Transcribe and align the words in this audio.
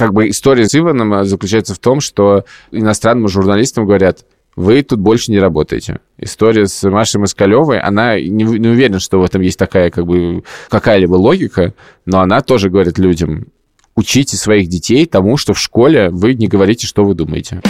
как 0.00 0.14
бы 0.14 0.30
история 0.30 0.66
с 0.66 0.74
Иваном 0.74 1.12
э, 1.12 1.24
заключается 1.26 1.74
в 1.74 1.78
том, 1.78 2.00
что 2.00 2.46
иностранным 2.70 3.28
журналистам 3.28 3.84
говорят, 3.84 4.24
вы 4.56 4.80
тут 4.82 4.98
больше 4.98 5.30
не 5.30 5.38
работаете. 5.38 6.00
История 6.16 6.66
с 6.66 6.88
Машей 6.88 7.20
Москалевой, 7.20 7.78
она 7.78 8.18
не, 8.18 8.44
не 8.44 8.68
уверена, 8.68 8.98
что 8.98 9.20
в 9.20 9.24
этом 9.24 9.42
есть 9.42 9.58
такая 9.58 9.90
как 9.90 10.06
бы 10.06 10.42
какая-либо 10.70 11.16
логика, 11.16 11.74
но 12.06 12.20
она 12.20 12.40
тоже 12.40 12.70
говорит 12.70 12.98
людям, 12.98 13.48
учите 13.94 14.38
своих 14.38 14.68
детей 14.68 15.04
тому, 15.04 15.36
что 15.36 15.52
в 15.52 15.58
школе 15.58 16.08
вы 16.08 16.32
не 16.32 16.48
говорите, 16.48 16.86
что 16.86 17.04
вы 17.04 17.12
думаете. 17.12 17.60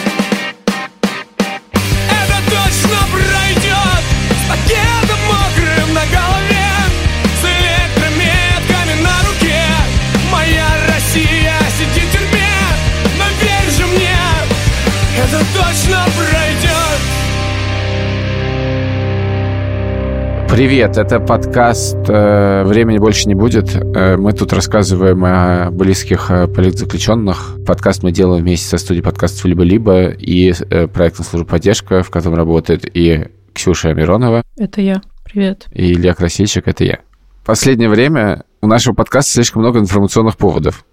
Привет, 20.51 20.99
это 20.99 21.21
подкаст 21.21 21.97
э, 22.09 22.65
«Времени 22.65 22.99
больше 22.99 23.29
не 23.29 23.37
будет». 23.37 23.73
Э, 23.77 24.17
мы 24.17 24.33
тут 24.33 24.53
рассказываем 24.53 25.25
о 25.25 25.71
близких 25.71 26.29
э, 26.29 26.49
политзаключенных. 26.49 27.57
Подкаст 27.65 28.03
мы 28.03 28.11
делаем 28.11 28.43
вместе 28.43 28.67
со 28.67 28.77
студией 28.77 29.05
подкастов 29.05 29.45
«Либо-либо» 29.45 30.09
и 30.09 30.53
проектом 30.89 31.25
«Служба 31.25 31.51
поддержка», 31.51 32.03
в 32.03 32.11
котором 32.11 32.35
работает 32.35 32.85
и 32.93 33.29
Ксюша 33.55 33.95
Миронова. 33.95 34.43
Это 34.59 34.81
я. 34.81 35.01
Привет. 35.25 35.67
И 35.73 35.93
Илья 35.93 36.15
Красильчик. 36.15 36.67
Это 36.67 36.83
я. 36.83 36.99
В 37.43 37.47
последнее 37.47 37.89
время 37.89 38.43
у 38.61 38.67
нашего 38.67 38.93
подкаста 38.93 39.33
слишком 39.33 39.63
много 39.63 39.79
информационных 39.79 40.37
поводов. 40.37 40.85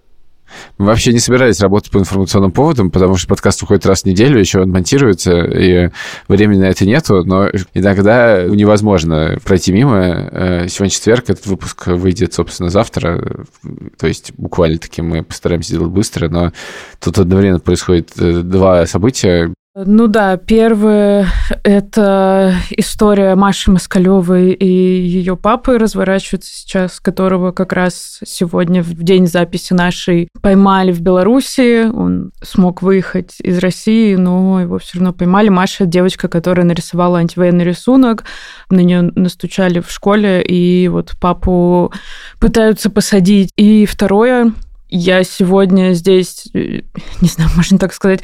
Мы 0.78 0.86
вообще 0.86 1.12
не 1.12 1.18
собирались 1.18 1.60
работать 1.60 1.90
по 1.90 1.98
информационным 1.98 2.52
поводам, 2.52 2.90
потому 2.90 3.16
что 3.16 3.28
подкаст 3.28 3.60
выходит 3.60 3.86
раз 3.86 4.02
в 4.02 4.06
неделю, 4.06 4.38
еще 4.38 4.60
он 4.60 4.70
монтируется, 4.70 5.40
и 5.40 5.90
времени 6.28 6.60
на 6.60 6.66
это 6.66 6.86
нету, 6.86 7.24
но 7.24 7.48
иногда 7.74 8.44
невозможно 8.44 9.38
пройти 9.44 9.72
мимо. 9.72 10.28
Э, 10.30 10.68
сегодня 10.68 10.90
четверг, 10.90 11.30
этот 11.30 11.46
выпуск 11.46 11.86
выйдет, 11.88 12.34
собственно, 12.34 12.70
завтра, 12.70 13.46
то 13.98 14.06
есть 14.06 14.32
буквально-таки 14.36 15.02
мы 15.02 15.22
постараемся 15.22 15.70
сделать 15.70 15.90
быстро, 15.90 16.28
но 16.28 16.52
тут 17.00 17.18
одновременно 17.18 17.60
происходит 17.60 18.10
э, 18.18 18.42
два 18.42 18.86
события. 18.86 19.52
Ну 19.86 20.08
да, 20.08 20.36
первое– 20.36 21.28
это 21.62 22.52
история 22.70 23.36
Маши 23.36 23.70
Москалевой 23.70 24.50
и 24.50 24.66
ее 24.66 25.36
папы 25.36 25.78
разворачивается 25.78 26.52
сейчас, 26.52 26.98
которого 26.98 27.52
как 27.52 27.72
раз 27.72 28.18
сегодня, 28.26 28.82
в 28.82 28.92
день 29.04 29.28
записи 29.28 29.74
нашей, 29.74 30.30
поймали 30.42 30.90
в 30.90 31.00
Беларуси. 31.00 31.84
Он 31.84 32.32
смог 32.42 32.82
выехать 32.82 33.36
из 33.40 33.58
России, 33.58 34.16
но 34.16 34.60
его 34.60 34.78
все 34.80 34.98
равно 34.98 35.12
поймали. 35.12 35.48
Маша– 35.48 35.84
девочка, 35.86 36.26
которая 36.26 36.66
нарисовала 36.66 37.20
антивоенный 37.20 37.64
рисунок. 37.64 38.24
На 38.70 38.80
нее 38.80 39.02
настучали 39.14 39.78
в 39.78 39.92
школе, 39.92 40.42
и 40.42 40.88
вот 40.88 41.12
папу 41.20 41.92
пытаются 42.40 42.90
посадить. 42.90 43.52
И 43.56 43.86
второе– 43.86 44.52
я 44.90 45.22
сегодня 45.22 45.92
здесь, 45.92 46.48
э, 46.54 46.80
не 47.20 47.28
знаю, 47.28 47.50
можно 47.56 47.78
так 47.78 47.92
сказать, 47.92 48.22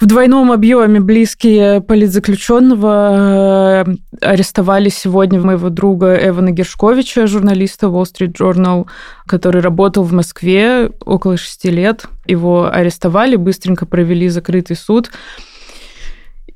в 0.00 0.06
двойном 0.06 0.52
объеме 0.52 1.00
близкие 1.00 1.80
политзаключенного 1.80 3.84
э, 3.86 3.94
арестовали 4.20 4.90
сегодня 4.90 5.40
моего 5.40 5.70
друга 5.70 6.14
Эвана 6.14 6.52
Гершковича, 6.52 7.26
журналиста 7.26 7.88
Wall 7.88 8.04
Street 8.04 8.34
Journal, 8.38 8.86
который 9.26 9.60
работал 9.60 10.04
в 10.04 10.12
Москве 10.12 10.90
около 11.04 11.36
шести 11.36 11.70
лет. 11.70 12.06
Его 12.26 12.72
арестовали, 12.72 13.34
быстренько 13.36 13.86
провели 13.86 14.28
закрытый 14.28 14.76
суд. 14.76 15.10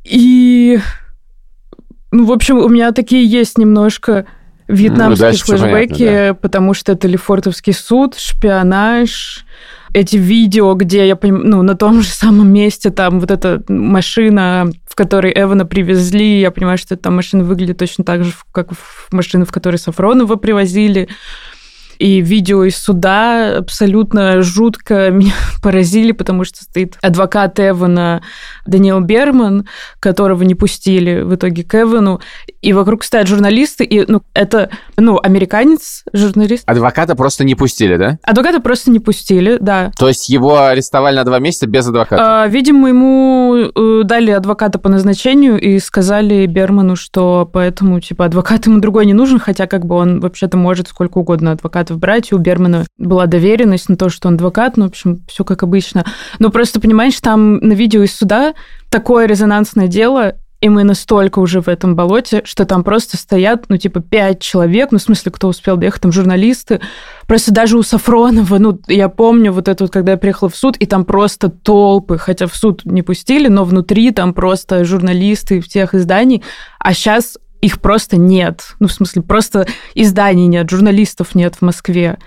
И, 0.05 0.79
ну, 2.13 2.27
в 2.27 2.33
общем, 2.33 2.59
у 2.59 2.69
меня 2.69 2.93
такие 2.93 3.27
есть 3.27 3.59
немножко 3.59 4.27
вьетнамские 4.69 5.31
ну, 5.31 5.37
флешбеки, 5.37 6.07
понятно, 6.07 6.29
да. 6.29 6.35
потому 6.35 6.75
что 6.75 6.93
это 6.93 7.09
Лефортовский 7.09 7.73
суд, 7.73 8.15
шпионаж, 8.17 9.45
эти 9.95 10.17
видео, 10.17 10.75
где 10.75 11.07
я 11.07 11.17
понимаю, 11.17 11.47
ну, 11.47 11.63
на 11.63 11.75
том 11.75 12.03
же 12.03 12.09
самом 12.09 12.53
месте, 12.53 12.91
там 12.91 13.21
вот 13.21 13.31
эта 13.31 13.63
машина, 13.69 14.71
в 14.89 14.95
которой 14.95 15.33
Эвана 15.35 15.67
привезли, 15.67 16.41
я 16.41 16.51
понимаю, 16.51 16.79
что 16.79 16.95
эта 16.95 17.11
машина 17.11 17.45
выглядит 17.45 17.79
точно 17.79 18.05
так 18.05 18.25
же, 18.25 18.33
как 18.53 18.71
машина, 19.11 19.45
в 19.45 19.53
которой 19.53 19.77
Сафронова 19.77 20.37
привозили. 20.37 21.09
И 21.99 22.21
видео 22.21 22.65
из 22.65 22.77
суда 22.79 23.59
абсолютно 23.59 24.43
жутко 24.43 25.11
меня 25.11 25.35
поразили, 25.63 26.13
потому 26.13 26.45
что 26.45 26.65
стоит 26.65 26.99
адвокат 27.01 27.61
Эвана 27.61 28.23
Даниэл 28.67 29.01
Берман, 29.01 29.67
которого 30.01 30.43
не 30.43 30.55
пустили 30.55 31.23
в 31.23 31.35
итоге 31.35 31.65
к 31.65 31.75
Эвану, 31.75 32.21
и 32.61 32.73
вокруг 32.73 33.05
стоят 33.05 33.27
журналисты, 33.27 33.85
и 33.85 34.05
ну, 34.07 34.23
это, 34.35 34.71
ну, 34.97 35.19
американец, 35.23 36.05
журналист. 36.13 36.65
Адвоката 36.67 37.15
просто 37.17 37.45
не 37.45 37.55
пустили, 37.55 37.97
да? 37.97 38.19
Адвоката 38.23 38.61
просто 38.61 38.91
не 38.91 39.01
пустили, 39.01 39.59
да. 39.61 39.91
То 39.99 40.09
есть 40.09 40.29
его 40.29 40.63
арестовали 40.63 41.17
на 41.17 41.25
два 41.25 41.39
месяца 41.39 41.67
без 41.67 41.87
адвоката? 41.87 42.43
А, 42.43 42.47
видимо, 42.47 42.89
ему 42.89 43.55
э, 43.57 44.03
дали 44.05 44.31
адвоката 44.31 44.79
по 44.79 44.89
назначению 44.89 45.61
и 45.61 45.79
сказали 45.79 46.47
Берману, 46.47 46.97
что 46.97 47.49
поэтому, 47.53 48.01
типа, 48.01 48.27
адвокат 48.27 48.67
ему 48.67 48.81
другой 48.81 49.07
не 49.07 49.15
нужен, 49.15 49.39
хотя 49.39 49.67
как 49.67 49.87
бы 49.87 49.97
он 49.97 50.21
вообще-то 50.21 50.57
может 50.57 50.89
сколько 50.89 51.19
угодно 51.19 51.53
адвокатов 51.53 51.99
брать. 51.99 52.33
У 52.33 52.39
Бермана 52.39 52.87
была 52.99 53.27
доверенность 53.27 53.89
на 53.89 53.97
то, 53.97 54.09
что 54.09 54.29
он 54.29 54.35
адвокат, 54.35 54.77
ну, 54.77 54.85
в 54.85 54.89
общем, 54.89 55.25
все 55.29 55.45
как 55.45 55.63
обычно. 55.63 56.05
Но 56.39 56.51
просто, 56.51 56.81
понимаешь, 56.81 57.21
там 57.21 57.57
на 57.57 57.73
видео 57.73 58.03
из 58.03 58.15
суда 58.15 58.55
такое 58.93 59.27
резонансное 59.27 59.89
дело, 59.89 60.37
и 60.61 60.69
мы 60.69 60.85
настолько 60.85 61.41
уже 61.41 61.61
в 61.61 61.67
этом 61.67 61.97
болоте, 61.97 62.43
что 62.45 62.65
там 62.65 62.85
просто 62.85 63.17
стоят, 63.17 63.65
ну, 63.69 63.77
типа, 63.77 64.01
пять 64.01 64.41
человек, 64.41 64.93
ну, 64.93 64.99
в 64.99 65.03
смысле, 65.03 65.33
кто 65.33 65.49
успел 65.49 65.77
доехать, 65.77 66.03
там 66.03 66.13
журналисты. 66.13 66.81
Просто 67.27 67.53
даже 67.53 67.77
у 67.77 67.83
Сафронова, 67.83 68.59
ну, 68.59 68.81
я 68.87 69.09
помню 69.09 69.51
вот 69.51 69.67
это 69.67 69.83
вот, 69.83 69.93
когда 69.93 70.13
я 70.13 70.19
приехала 70.19 70.49
в 70.49 70.55
суд, 70.55 70.77
и 70.77 70.87
там 70.87 71.05
просто 71.05 71.49
толпы, 71.49 72.17
хотя 72.17 72.47
в 72.47 72.55
суд 72.55 72.83
не 72.85 73.03
пустили, 73.03 73.49
но 73.49 73.65
внутри 73.65 74.13
там 74.13 74.35
просто 74.35 74.85
журналисты 74.85 75.61
всех 75.61 75.97
изданий. 75.97 76.45
А 76.79 76.95
сейчас 76.95 77.39
их 77.61 77.81
просто 77.81 78.17
нет. 78.17 78.77
Ну, 78.79 78.87
в 78.87 78.93
смысле, 78.93 79.23
просто 79.23 79.67
изданий 79.97 80.47
нет, 80.47 80.71
журналистов 80.71 81.35
нет 81.35 81.57
в 81.57 81.63
Москве. 81.63 82.19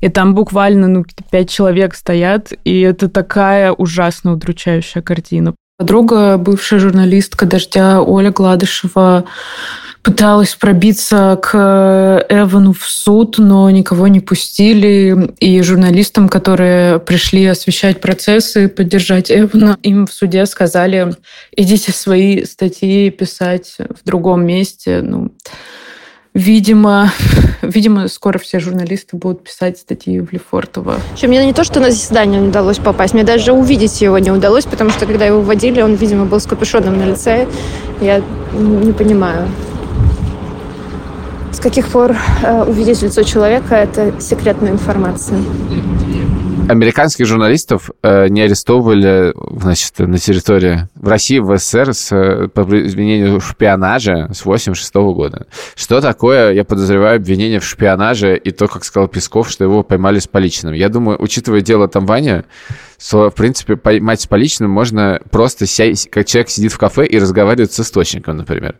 И 0.00 0.08
там 0.08 0.34
буквально 0.34 0.88
ну, 0.88 1.04
пять 1.30 1.50
человек 1.50 1.94
стоят, 1.94 2.54
и 2.64 2.80
это 2.80 3.10
такая 3.10 3.72
ужасно 3.72 4.32
удручающая 4.32 5.02
картина. 5.02 5.54
Подруга, 5.78 6.38
бывшая 6.38 6.80
журналистка 6.80 7.44
«Дождя» 7.44 8.00
Оля 8.00 8.30
Гладышева 8.30 9.26
пыталась 10.00 10.54
пробиться 10.54 11.38
к 11.42 12.24
Эвану 12.30 12.72
в 12.72 12.86
суд, 12.86 13.36
но 13.36 13.68
никого 13.68 14.08
не 14.08 14.20
пустили. 14.20 15.34
И 15.38 15.60
журналистам, 15.60 16.30
которые 16.30 16.98
пришли 17.00 17.44
освещать 17.44 18.00
процессы, 18.00 18.68
поддержать 18.68 19.30
Эвана, 19.30 19.76
им 19.82 20.06
в 20.06 20.14
суде 20.14 20.46
сказали, 20.46 21.14
идите 21.54 21.92
свои 21.92 22.44
статьи 22.44 23.10
писать 23.10 23.76
в 23.78 24.06
другом 24.06 24.46
месте. 24.46 25.02
Ну, 25.02 25.25
Видимо, 26.36 27.10
видимо, 27.62 28.08
скоро 28.08 28.38
все 28.38 28.60
журналисты 28.60 29.16
будут 29.16 29.42
писать 29.42 29.78
статьи 29.78 30.20
в 30.20 30.30
Лефортово. 30.34 30.96
Еще 31.16 31.28
мне 31.28 31.42
не 31.46 31.54
то, 31.54 31.64
что 31.64 31.80
на 31.80 31.90
заседание 31.90 32.38
не 32.38 32.48
удалось 32.48 32.76
попасть, 32.78 33.14
мне 33.14 33.24
даже 33.24 33.52
увидеть 33.52 34.02
его 34.02 34.18
не 34.18 34.30
удалось, 34.30 34.66
потому 34.66 34.90
что 34.90 35.06
когда 35.06 35.24
его 35.24 35.40
вводили, 35.40 35.80
он, 35.80 35.94
видимо, 35.94 36.26
был 36.26 36.38
с 36.38 36.44
капюшоном 36.44 36.98
на 36.98 37.04
лице. 37.04 37.48
Я 38.02 38.20
не 38.52 38.92
понимаю. 38.92 39.48
С 41.52 41.58
каких 41.58 41.88
пор 41.88 42.14
э, 42.42 42.64
увидеть 42.64 43.00
лицо 43.00 43.22
человека– 43.22 43.74
это 43.76 44.20
секретная 44.20 44.72
информация? 44.72 45.38
Американских 46.68 47.26
журналистов 47.26 47.90
э, 48.02 48.26
не 48.26 48.42
арестовывали 48.42 49.32
значит, 49.60 49.96
на 50.00 50.18
территории 50.18 50.88
в 50.96 51.06
России, 51.06 51.38
в 51.38 51.56
СССР 51.56 51.94
с, 51.94 52.12
э, 52.12 52.48
по 52.48 52.62
обвинению 52.62 53.38
в 53.38 53.46
шпионаже 53.46 54.28
с 54.34 54.44
86 54.44 54.94
года. 54.94 55.46
Что 55.76 56.00
такое, 56.00 56.52
я 56.52 56.64
подозреваю, 56.64 57.16
обвинение 57.16 57.60
в 57.60 57.64
шпионаже 57.64 58.36
и 58.36 58.50
то, 58.50 58.66
как 58.66 58.84
сказал 58.84 59.06
Песков, 59.06 59.48
что 59.48 59.62
его 59.62 59.84
поймали 59.84 60.18
с 60.18 60.26
поличным. 60.26 60.74
Я 60.74 60.88
думаю, 60.88 61.22
учитывая 61.22 61.60
дело 61.60 61.86
там 61.86 62.04
Ваня, 62.04 62.44
что, 62.98 63.30
в 63.30 63.34
принципе, 63.34 63.76
поймать 63.76 64.22
с 64.22 64.26
поличным 64.26 64.68
можно 64.68 65.20
просто, 65.30 65.66
сядь, 65.66 66.10
как 66.10 66.26
человек 66.26 66.50
сидит 66.50 66.72
в 66.72 66.78
кафе 66.78 67.06
и 67.06 67.16
разговаривает 67.20 67.72
с 67.72 67.78
источником, 67.78 68.38
например. 68.38 68.74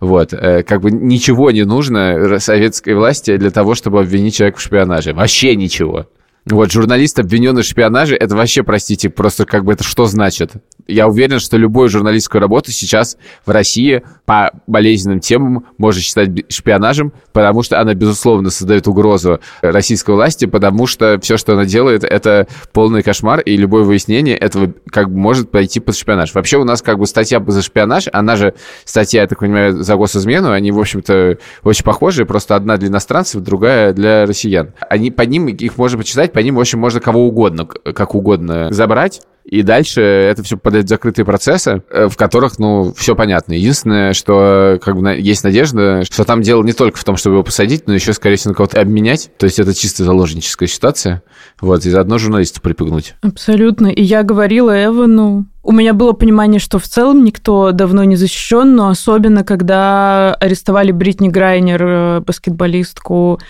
Вот. 0.00 0.32
Э, 0.32 0.64
как 0.64 0.80
бы 0.80 0.90
ничего 0.90 1.52
не 1.52 1.62
нужно 1.62 2.40
советской 2.40 2.94
власти 2.94 3.36
для 3.36 3.52
того, 3.52 3.76
чтобы 3.76 4.00
обвинить 4.00 4.34
человека 4.34 4.58
в 4.58 4.62
шпионаже. 4.62 5.12
Вообще 5.12 5.54
ничего. 5.54 6.06
Вот, 6.46 6.72
журналист, 6.72 7.18
обвиненный 7.18 7.62
в 7.62 7.66
шпионаже, 7.66 8.16
это 8.16 8.34
вообще, 8.34 8.62
простите, 8.62 9.10
просто 9.10 9.44
как 9.44 9.64
бы 9.64 9.74
это 9.74 9.84
что 9.84 10.06
значит? 10.06 10.52
Я 10.86 11.06
уверен, 11.06 11.38
что 11.38 11.58
любую 11.58 11.88
журналистскую 11.90 12.40
работу 12.40 12.72
сейчас 12.72 13.18
в 13.44 13.50
России 13.50 14.02
по 14.24 14.50
болезненным 14.66 15.20
темам 15.20 15.66
можно 15.76 16.00
считать 16.00 16.30
шпионажем, 16.50 17.12
потому 17.32 17.62
что 17.62 17.78
она, 17.78 17.94
безусловно, 17.94 18.50
создает 18.50 18.88
угрозу 18.88 19.40
российской 19.60 20.14
власти, 20.14 20.46
потому 20.46 20.86
что 20.86 21.20
все, 21.20 21.36
что 21.36 21.52
она 21.52 21.66
делает, 21.66 22.04
это 22.04 22.48
полный 22.72 23.02
кошмар, 23.02 23.40
и 23.40 23.56
любое 23.56 23.84
выяснение 23.84 24.36
этого 24.36 24.72
как 24.90 25.10
бы 25.10 25.18
может 25.18 25.50
пойти 25.50 25.78
под 25.78 25.96
шпионаж. 25.96 26.34
Вообще 26.34 26.56
у 26.56 26.64
нас 26.64 26.80
как 26.80 26.98
бы 26.98 27.06
статья 27.06 27.42
за 27.46 27.62
шпионаж, 27.62 28.08
она 28.12 28.36
же 28.36 28.54
статья, 28.84 29.22
я 29.22 29.28
так 29.28 29.40
понимаю, 29.40 29.82
за 29.82 29.96
госизмену, 29.96 30.50
они, 30.50 30.72
в 30.72 30.80
общем-то, 30.80 31.36
очень 31.64 31.84
похожие, 31.84 32.24
просто 32.24 32.56
одна 32.56 32.78
для 32.78 32.88
иностранцев, 32.88 33.42
другая 33.42 33.92
для 33.92 34.24
россиян. 34.24 34.72
Они, 34.88 35.10
под 35.10 35.28
ним 35.28 35.48
их 35.48 35.76
можно 35.76 35.98
почитать, 35.98 36.32
по 36.40 36.42
ним, 36.42 36.54
в 36.54 36.60
общем, 36.60 36.78
можно 36.78 37.00
кого 37.00 37.26
угодно, 37.26 37.66
как 37.66 38.14
угодно 38.14 38.68
забрать. 38.72 39.20
И 39.44 39.62
дальше 39.62 40.00
это 40.00 40.42
все 40.42 40.56
попадает 40.56 40.86
в 40.86 40.88
закрытые 40.88 41.26
процессы, 41.26 41.82
э, 41.90 42.08
в 42.08 42.16
которых, 42.16 42.58
ну, 42.58 42.94
все 42.96 43.14
понятно. 43.14 43.52
Единственное, 43.52 44.14
что 44.14 44.78
как 44.82 44.96
бы 44.96 45.10
есть 45.18 45.44
надежда, 45.44 46.02
что 46.04 46.24
там 46.24 46.40
дело 46.40 46.62
не 46.62 46.72
только 46.72 46.98
в 46.98 47.04
том, 47.04 47.16
чтобы 47.16 47.36
его 47.36 47.42
посадить, 47.42 47.86
но 47.86 47.92
еще, 47.92 48.14
скорее 48.14 48.36
всего, 48.36 48.52
на 48.52 48.54
кого-то 48.54 48.80
обменять. 48.80 49.30
То 49.36 49.44
есть 49.44 49.58
это 49.58 49.74
чисто 49.74 50.04
заложническая 50.04 50.66
ситуация. 50.66 51.22
Вот, 51.60 51.84
и 51.84 51.90
заодно 51.90 52.16
журналисту 52.16 52.62
припугнуть. 52.62 53.14
Абсолютно. 53.20 53.88
И 53.88 54.02
я 54.02 54.22
говорила 54.22 54.72
Эвану, 54.82 55.44
у 55.62 55.72
меня 55.72 55.92
было 55.92 56.12
понимание, 56.12 56.58
что 56.60 56.78
в 56.78 56.84
целом 56.84 57.22
никто 57.22 57.72
давно 57.72 58.04
не 58.04 58.16
защищен, 58.16 58.74
но 58.74 58.88
особенно 58.88 59.44
когда 59.44 60.32
арестовали 60.34 60.92
Бритни 60.92 61.28
Грайнер, 61.28 61.82
э, 61.82 62.20
баскетболистку 62.20 63.40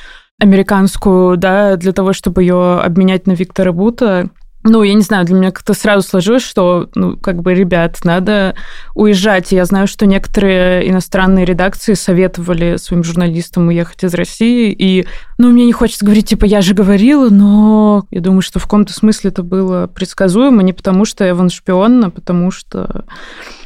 американскую, 0.40 1.36
да, 1.36 1.76
для 1.76 1.92
того, 1.92 2.12
чтобы 2.12 2.42
ее 2.42 2.80
обменять 2.80 3.26
на 3.26 3.32
Виктора 3.32 3.72
Бута, 3.72 4.30
ну, 4.62 4.82
я 4.82 4.92
не 4.92 5.00
знаю, 5.00 5.24
для 5.24 5.36
меня 5.36 5.52
как-то 5.52 5.72
сразу 5.72 6.06
сложилось, 6.06 6.42
что, 6.42 6.90
ну, 6.94 7.16
как 7.16 7.40
бы, 7.40 7.54
ребят, 7.54 7.98
надо 8.04 8.54
уезжать. 8.94 9.52
Я 9.52 9.64
знаю, 9.64 9.86
что 9.86 10.04
некоторые 10.04 10.88
иностранные 10.90 11.46
редакции 11.46 11.94
советовали 11.94 12.76
своим 12.76 13.02
журналистам 13.02 13.68
уехать 13.68 14.04
из 14.04 14.12
России, 14.12 14.70
и, 14.70 15.06
ну, 15.38 15.50
мне 15.50 15.64
не 15.64 15.72
хочется 15.72 16.04
говорить, 16.04 16.28
типа, 16.28 16.44
я 16.44 16.60
же 16.60 16.74
говорила, 16.74 17.30
но 17.30 18.04
я 18.10 18.20
думаю, 18.20 18.42
что 18.42 18.58
в 18.58 18.64
каком-то 18.64 18.92
смысле 18.92 19.30
это 19.30 19.42
было 19.42 19.86
предсказуемо, 19.86 20.62
не 20.62 20.74
потому 20.74 21.06
что 21.06 21.28
Эван 21.28 21.48
шпион, 21.48 22.04
а 22.04 22.10
потому 22.10 22.50
что 22.50 23.06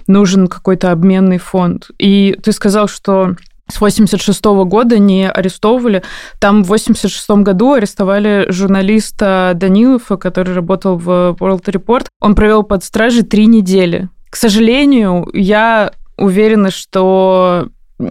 нужен 0.06 0.46
какой-то 0.46 0.92
обменный 0.92 1.38
фонд. 1.38 1.90
И 1.98 2.38
ты 2.40 2.52
сказал, 2.52 2.86
что 2.86 3.34
с 3.70 3.80
86 3.80 4.44
года 4.44 4.98
не 4.98 5.28
арестовывали. 5.28 6.02
Там 6.38 6.64
в 6.64 6.68
86 6.68 7.30
году 7.42 7.72
арестовали 7.72 8.46
журналиста 8.50 9.52
Данилова, 9.54 10.16
который 10.16 10.54
работал 10.54 10.96
в 10.96 11.36
World 11.40 11.64
Report. 11.64 12.06
Он 12.20 12.34
провел 12.34 12.62
под 12.62 12.84
стражей 12.84 13.22
три 13.22 13.46
недели. 13.46 14.08
К 14.28 14.36
сожалению, 14.36 15.28
я 15.32 15.92
уверена, 16.18 16.70
что 16.70 17.68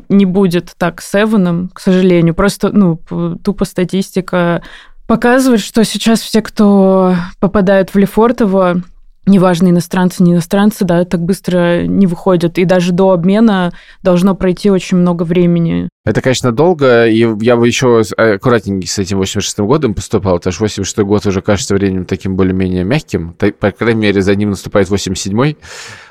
не 0.10 0.26
будет 0.26 0.74
так 0.78 1.02
с 1.02 1.22
Эваном, 1.22 1.70
к 1.74 1.80
сожалению. 1.80 2.34
Просто, 2.34 2.70
ну, 2.72 3.00
тупо 3.44 3.66
статистика 3.66 4.64
показывает, 5.08 5.62
что 5.62 5.84
сейчас 5.84 6.22
все, 6.22 6.42
кто 6.42 7.16
попадают 7.40 7.94
в 7.94 7.98
Лефортово, 7.98 8.82
неважно, 9.26 9.70
иностранцы, 9.70 10.24
не 10.24 10.34
иностранцы, 10.34 10.86
да, 10.86 11.06
так 11.06 11.22
быстро 11.22 11.86
не 11.86 12.08
выходят. 12.08 12.58
И 12.58 12.66
даже 12.66 12.92
до 12.92 13.12
обмена 13.12 13.74
должно 14.02 14.36
пройти 14.36 14.70
очень 14.70 14.98
много 14.98 15.24
времени. 15.24 15.90
Это, 16.06 16.20
конечно, 16.20 16.52
долго, 16.52 17.08
и 17.08 17.26
я 17.42 17.56
бы 17.56 17.66
еще 17.66 18.02
аккуратненький 18.18 18.90
с 18.90 19.00
этим 19.00 19.20
86 19.20 19.60
годом 19.60 19.94
поступал, 19.94 20.36
потому 20.36 20.52
что 20.52 20.64
86 20.64 21.00
год 21.00 21.26
уже 21.26 21.42
кажется 21.42 21.76
временем 21.76 22.04
таким 22.04 22.36
более-менее 22.36 22.84
мягким, 22.84 23.34
по 23.34 23.72
крайней 23.72 24.02
мере, 24.02 24.22
за 24.22 24.36
ним 24.36 24.50
наступает 24.50 24.90
87-й, 24.90 25.58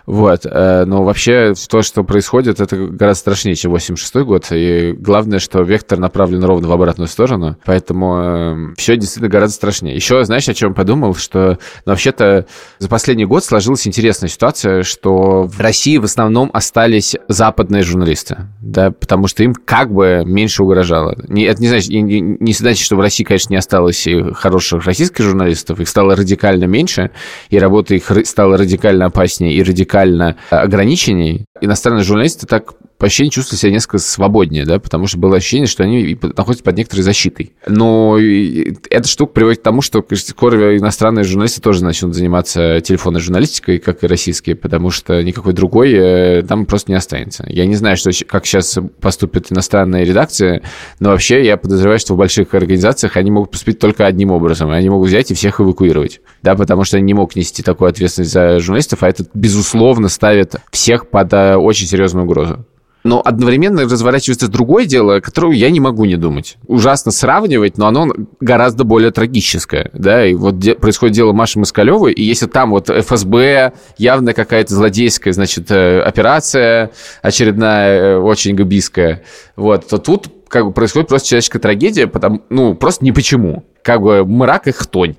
вот. 0.07 0.47
Э, 0.47 0.85
но 0.85 1.05
вообще 1.05 1.55
то, 1.69 1.83
что 1.83 2.05
происходит, 2.05 2.61
это 2.61 2.77
гораздо 2.77 3.21
страшнее, 3.21 3.55
чем 3.55 3.71
86 3.73 4.15
год. 4.27 4.47
И 4.51 4.95
главное, 4.99 5.39
что 5.39 5.63
вектор 5.63 5.99
направлен 5.99 6.43
ровно 6.45 6.69
в 6.69 6.73
обратную 6.73 7.09
сторону. 7.09 7.57
Поэтому 7.65 8.17
э, 8.19 8.75
все 8.77 8.97
действительно 8.97 9.29
гораздо 9.29 9.55
страшнее. 9.55 9.95
Еще, 9.95 10.25
знаешь, 10.25 10.49
о 10.49 10.55
чем 10.55 10.75
подумал? 10.75 11.15
Что 11.15 11.59
ну, 11.85 11.93
вообще-то 11.93 12.47
за 12.79 12.89
последний 12.89 13.25
год 13.25 13.45
сложилась 13.45 13.87
интересная 13.87 14.29
ситуация, 14.29 14.83
что 14.83 15.45
в 15.45 15.61
России 15.61 15.99
в 15.99 16.05
основном 16.05 16.51
остались 16.53 17.17
западные 17.29 17.83
журналисты. 17.83 18.49
Да, 18.61 18.91
потому 18.91 19.29
что 19.29 19.43
им 19.45 19.55
как 19.55 19.82
бы 19.91 20.23
меньше 20.25 20.63
угрожало. 20.63 21.17
Не, 21.29 21.45
это 21.45 21.61
не 21.61 21.69
значит, 21.69 21.91
не, 21.91 22.21
не 22.21 22.53
значит, 22.53 22.85
что 22.85 22.97
в 22.97 23.01
России, 23.01 23.25
конечно, 23.25 23.53
не 23.53 23.59
осталось 23.59 24.07
хороших 24.35 24.85
российских 24.85 25.25
журналистов. 25.25 25.81
Их 25.81 25.89
стало 25.89 26.17
радикально 26.17 26.65
меньше, 26.65 27.11
и 27.51 27.59
работа 27.59 27.95
их 27.95 28.11
стала 28.25 28.57
радикально 28.57 29.07
опаснее 29.07 29.55
и 29.55 29.63
радикально 29.63 30.03
радикально 30.03 30.37
ограничений, 30.51 31.47
иностранные 31.61 32.05
журналисты 32.05 32.47
так 32.47 32.75
по 33.03 33.07
ощущению 33.07 33.33
чувствовали 33.33 33.59
себя 33.59 33.73
несколько 33.73 33.99
свободнее, 33.99 34.65
да, 34.65 34.79
потому 34.79 35.09
что 35.09 35.19
было 35.19 35.35
ощущение, 35.35 35.67
что 35.67 35.83
они 35.83 36.17
находятся 36.37 36.63
под 36.63 36.77
некоторой 36.77 37.03
защитой. 37.03 37.53
Но 37.67 38.17
эта 38.17 39.09
штука 39.09 39.33
приводит 39.33 39.59
к 39.59 39.65
тому, 39.65 39.83
что 39.83 40.07
скоро 40.15 40.79
иностранные 40.79 41.25
журналисты 41.25 41.61
тоже 41.61 41.83
начнут 41.83 42.15
заниматься 42.15 42.81
телефонной 42.81 43.19
журналистикой, 43.19 43.81
как 43.81 44.05
и 44.05 44.07
российские, 44.07 44.55
потому 44.55 44.91
что 44.91 45.21
никакой 45.21 45.53
другой 45.53 45.93
э, 45.93 46.43
там 46.45 46.65
просто 46.65 46.93
не 46.93 46.97
останется. 46.97 47.45
Я 47.49 47.67
не 47.67 47.75
знаю, 47.75 47.97
что, 47.97 48.13
как 48.25 48.47
сейчас 48.47 48.79
поступят 49.01 49.51
иностранные 49.51 50.05
редакции, 50.05 50.63
но 51.01 51.09
вообще 51.09 51.45
я 51.45 51.57
подозреваю, 51.57 51.99
что 51.99 52.15
в 52.15 52.19
больших 52.19 52.55
организациях 52.55 53.17
они 53.17 53.33
могут 53.33 53.51
поступить 53.51 53.81
только 53.81 54.07
одним 54.07 54.31
образом. 54.31 54.71
Они 54.71 54.89
могут 54.89 55.09
взять 55.09 55.29
и 55.33 55.35
всех 55.35 55.61
эвакуировать, 55.61 56.21
да, 56.45 56.55
потому 56.55 56.85
что 56.85 56.99
они 56.99 57.07
не 57.07 57.15
могут 57.15 57.35
нести 57.35 57.65
такую 57.65 57.89
ответственность 57.89 58.33
за 58.33 58.61
журналистов, 58.61 59.03
а 59.03 59.09
это, 59.09 59.25
безусловно, 59.35 60.09
ставит 60.09 60.55
всех 60.71 61.11
под 61.11 61.33
э, 61.33 61.57
очень 61.57 61.89
серьезную 61.89 62.27
угрозу. 62.27 62.65
Но 63.05 63.21
одновременно 63.25 63.83
разворачивается 63.83 64.49
другое 64.49 64.85
дело, 64.85 65.21
которое 65.21 65.57
я 65.57 65.71
не 65.71 65.81
могу 65.81 66.05
не 66.05 66.17
думать. 66.17 66.57
Ужасно 66.67 67.11
сравнивать, 67.11 67.77
но 67.77 67.89
оно 67.89 68.09
гораздо 68.41 68.85
более 68.85 69.11
трагическое. 69.11 69.91
Да? 69.93 70.25
И 70.25 70.35
вот 70.35 70.59
де- 70.59 70.75
происходит 70.77 71.17
дело 71.17 71.33
Маши 71.33 71.59
Москалевой, 71.59 72.13
и 72.13 72.23
если 72.23 72.47
там 72.47 72.71
вот 72.71 72.89
ФСБ, 72.91 73.73
явно 73.99 74.35
какая-то 74.35 74.75
злодейская, 74.75 75.33
значит, 75.33 75.71
э, 75.71 76.01
операция 76.01 76.93
очередная, 77.23 77.99
э, 78.01 78.17
очень 78.19 78.55
губийская, 78.55 79.23
вот, 79.57 79.89
то 79.89 79.99
тут 79.99 80.29
как 80.49 80.67
бы 80.67 80.73
происходит 80.73 81.09
просто 81.09 81.29
человеческая 81.29 81.59
трагедия, 81.61 82.07
потому, 82.07 82.43
ну, 82.51 82.75
просто 82.75 83.05
не 83.05 83.13
почему. 83.13 83.65
Как 83.83 84.01
бы 84.01 84.25
мрак 84.25 84.69
и 84.69 84.73
хтонь 84.73 85.17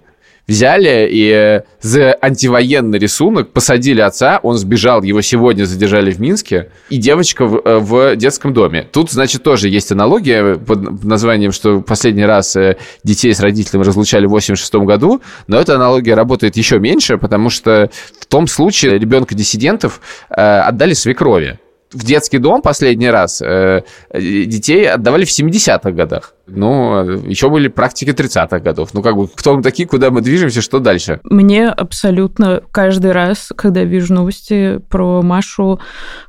взяли 0.48 1.08
и 1.10 1.30
э, 1.32 1.62
за 1.82 2.18
антивоенный 2.22 3.00
рисунок 3.00 3.52
посадили 3.52 4.02
отца, 4.02 4.40
он 4.44 4.58
сбежал, 4.58 5.02
его 5.04 5.22
сегодня 5.22 5.66
задержали 5.66 6.12
в 6.12 6.20
Минске, 6.20 6.70
и 6.90 6.98
девочка 6.98 7.46
в, 7.46 7.62
э, 7.64 7.78
в 7.80 8.16
детском 8.16 8.54
доме. 8.54 8.86
Тут, 8.92 9.12
значит, 9.12 9.44
тоже 9.44 9.70
есть 9.70 9.92
аналогия 9.92 10.56
под 10.56 11.04
названием, 11.04 11.52
что 11.52 11.82
последний 11.82 12.26
раз 12.26 12.56
э, 12.56 12.78
детей 13.04 13.34
с 13.34 13.40
родителями 13.40 13.86
разлучали 13.86 14.26
в 14.26 14.32
86 14.32 14.74
году, 14.76 15.22
но 15.48 15.60
эта 15.60 15.76
аналогия 15.76 16.16
работает 16.16 16.58
еще 16.58 16.80
меньше, 16.80 17.18
потому 17.18 17.50
что 17.50 17.90
в 18.20 18.26
том 18.26 18.48
случае 18.48 19.00
ребенка 19.00 19.36
диссидентов 19.36 20.02
отдали 20.30 20.94
свекрови 20.94 21.60
в 21.94 22.04
детский 22.04 22.40
дом 22.40 22.62
последний 22.62 23.10
раз 23.10 23.42
э, 23.42 23.84
детей 24.14 24.90
отдавали 24.90 25.26
в 25.26 25.30
70-х 25.30 25.92
годах. 25.92 26.34
Ну, 26.46 27.04
еще 27.28 27.50
были 27.50 27.70
практики 27.70 28.10
30-х 28.10 28.60
годов. 28.60 28.94
Ну, 28.94 29.02
как 29.02 29.16
бы, 29.16 29.28
кто 29.28 29.56
мы 29.56 29.64
такие, 29.64 29.88
куда 29.88 30.12
мы 30.12 30.22
движемся, 30.22 30.62
что 30.62 30.80
дальше? 30.80 31.22
Мне 31.24 31.70
абсолютно 31.70 32.62
каждый 32.72 33.12
раз, 33.12 33.52
когда 33.56 33.84
вижу 33.84 34.14
новости 34.14 34.80
про 34.90 35.22
Машу, 35.22 35.80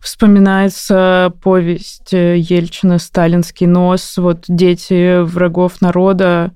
вспоминается 0.00 1.32
повесть 1.42 2.12
Ельчина 2.12 2.98
«Сталинский 2.98 3.66
нос», 3.66 4.14
вот 4.16 4.44
«Дети 4.46 5.22
врагов 5.22 5.80
народа», 5.80 6.52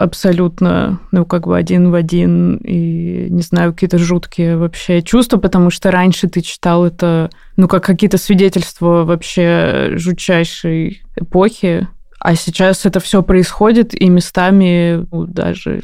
абсолютно, 0.00 0.98
ну, 1.12 1.26
как 1.26 1.46
бы 1.46 1.58
один 1.58 1.90
в 1.90 1.94
один, 1.94 2.56
и, 2.56 3.26
не 3.28 3.42
знаю, 3.42 3.74
какие-то 3.74 3.98
жуткие 3.98 4.56
вообще 4.56 5.02
чувства, 5.02 5.36
потому 5.36 5.68
что 5.68 5.90
раньше 5.90 6.26
ты 6.26 6.40
читал 6.40 6.86
это, 6.86 7.28
ну, 7.56 7.68
как 7.68 7.84
какие-то 7.84 8.16
свидетельства 8.16 9.04
вообще 9.04 9.90
жутчайшей 9.96 11.02
эпохи, 11.16 11.86
а 12.18 12.34
сейчас 12.34 12.86
это 12.86 12.98
все 12.98 13.22
происходит, 13.22 13.94
и 13.94 14.08
местами 14.08 15.06
ну, 15.12 15.26
даже 15.26 15.82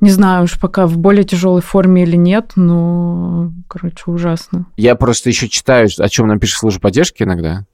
не 0.00 0.10
знаю 0.10 0.44
уж 0.44 0.58
пока 0.58 0.86
в 0.86 0.98
более 0.98 1.24
тяжелой 1.24 1.62
форме 1.62 2.02
или 2.02 2.16
нет, 2.16 2.52
но, 2.56 3.52
короче, 3.68 4.02
ужасно. 4.06 4.66
Я 4.76 4.94
просто 4.96 5.30
еще 5.30 5.48
читаю, 5.48 5.88
о 5.98 6.08
чем 6.08 6.26
нам 6.26 6.40
пишет 6.40 6.58
служба 6.58 6.80
поддержки 6.80 7.22
иногда. 7.22 7.64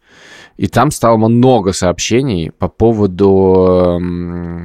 И 0.56 0.68
там 0.68 0.90
стало 0.90 1.16
много 1.16 1.72
сообщений 1.72 2.50
по 2.52 2.68
поводу 2.68 4.00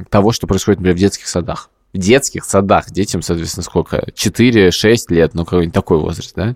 того, 0.08 0.32
что 0.32 0.46
происходит, 0.46 0.80
например, 0.80 0.96
в 0.96 1.00
детских 1.00 1.26
садах. 1.26 1.70
В 1.92 1.98
детских 1.98 2.44
садах 2.44 2.90
детям, 2.92 3.20
соответственно, 3.20 3.64
сколько? 3.64 4.06
4-6 4.14 4.96
лет, 5.08 5.34
ну, 5.34 5.44
какой-нибудь 5.44 5.74
такой 5.74 5.98
возраст, 5.98 6.32
да? 6.36 6.54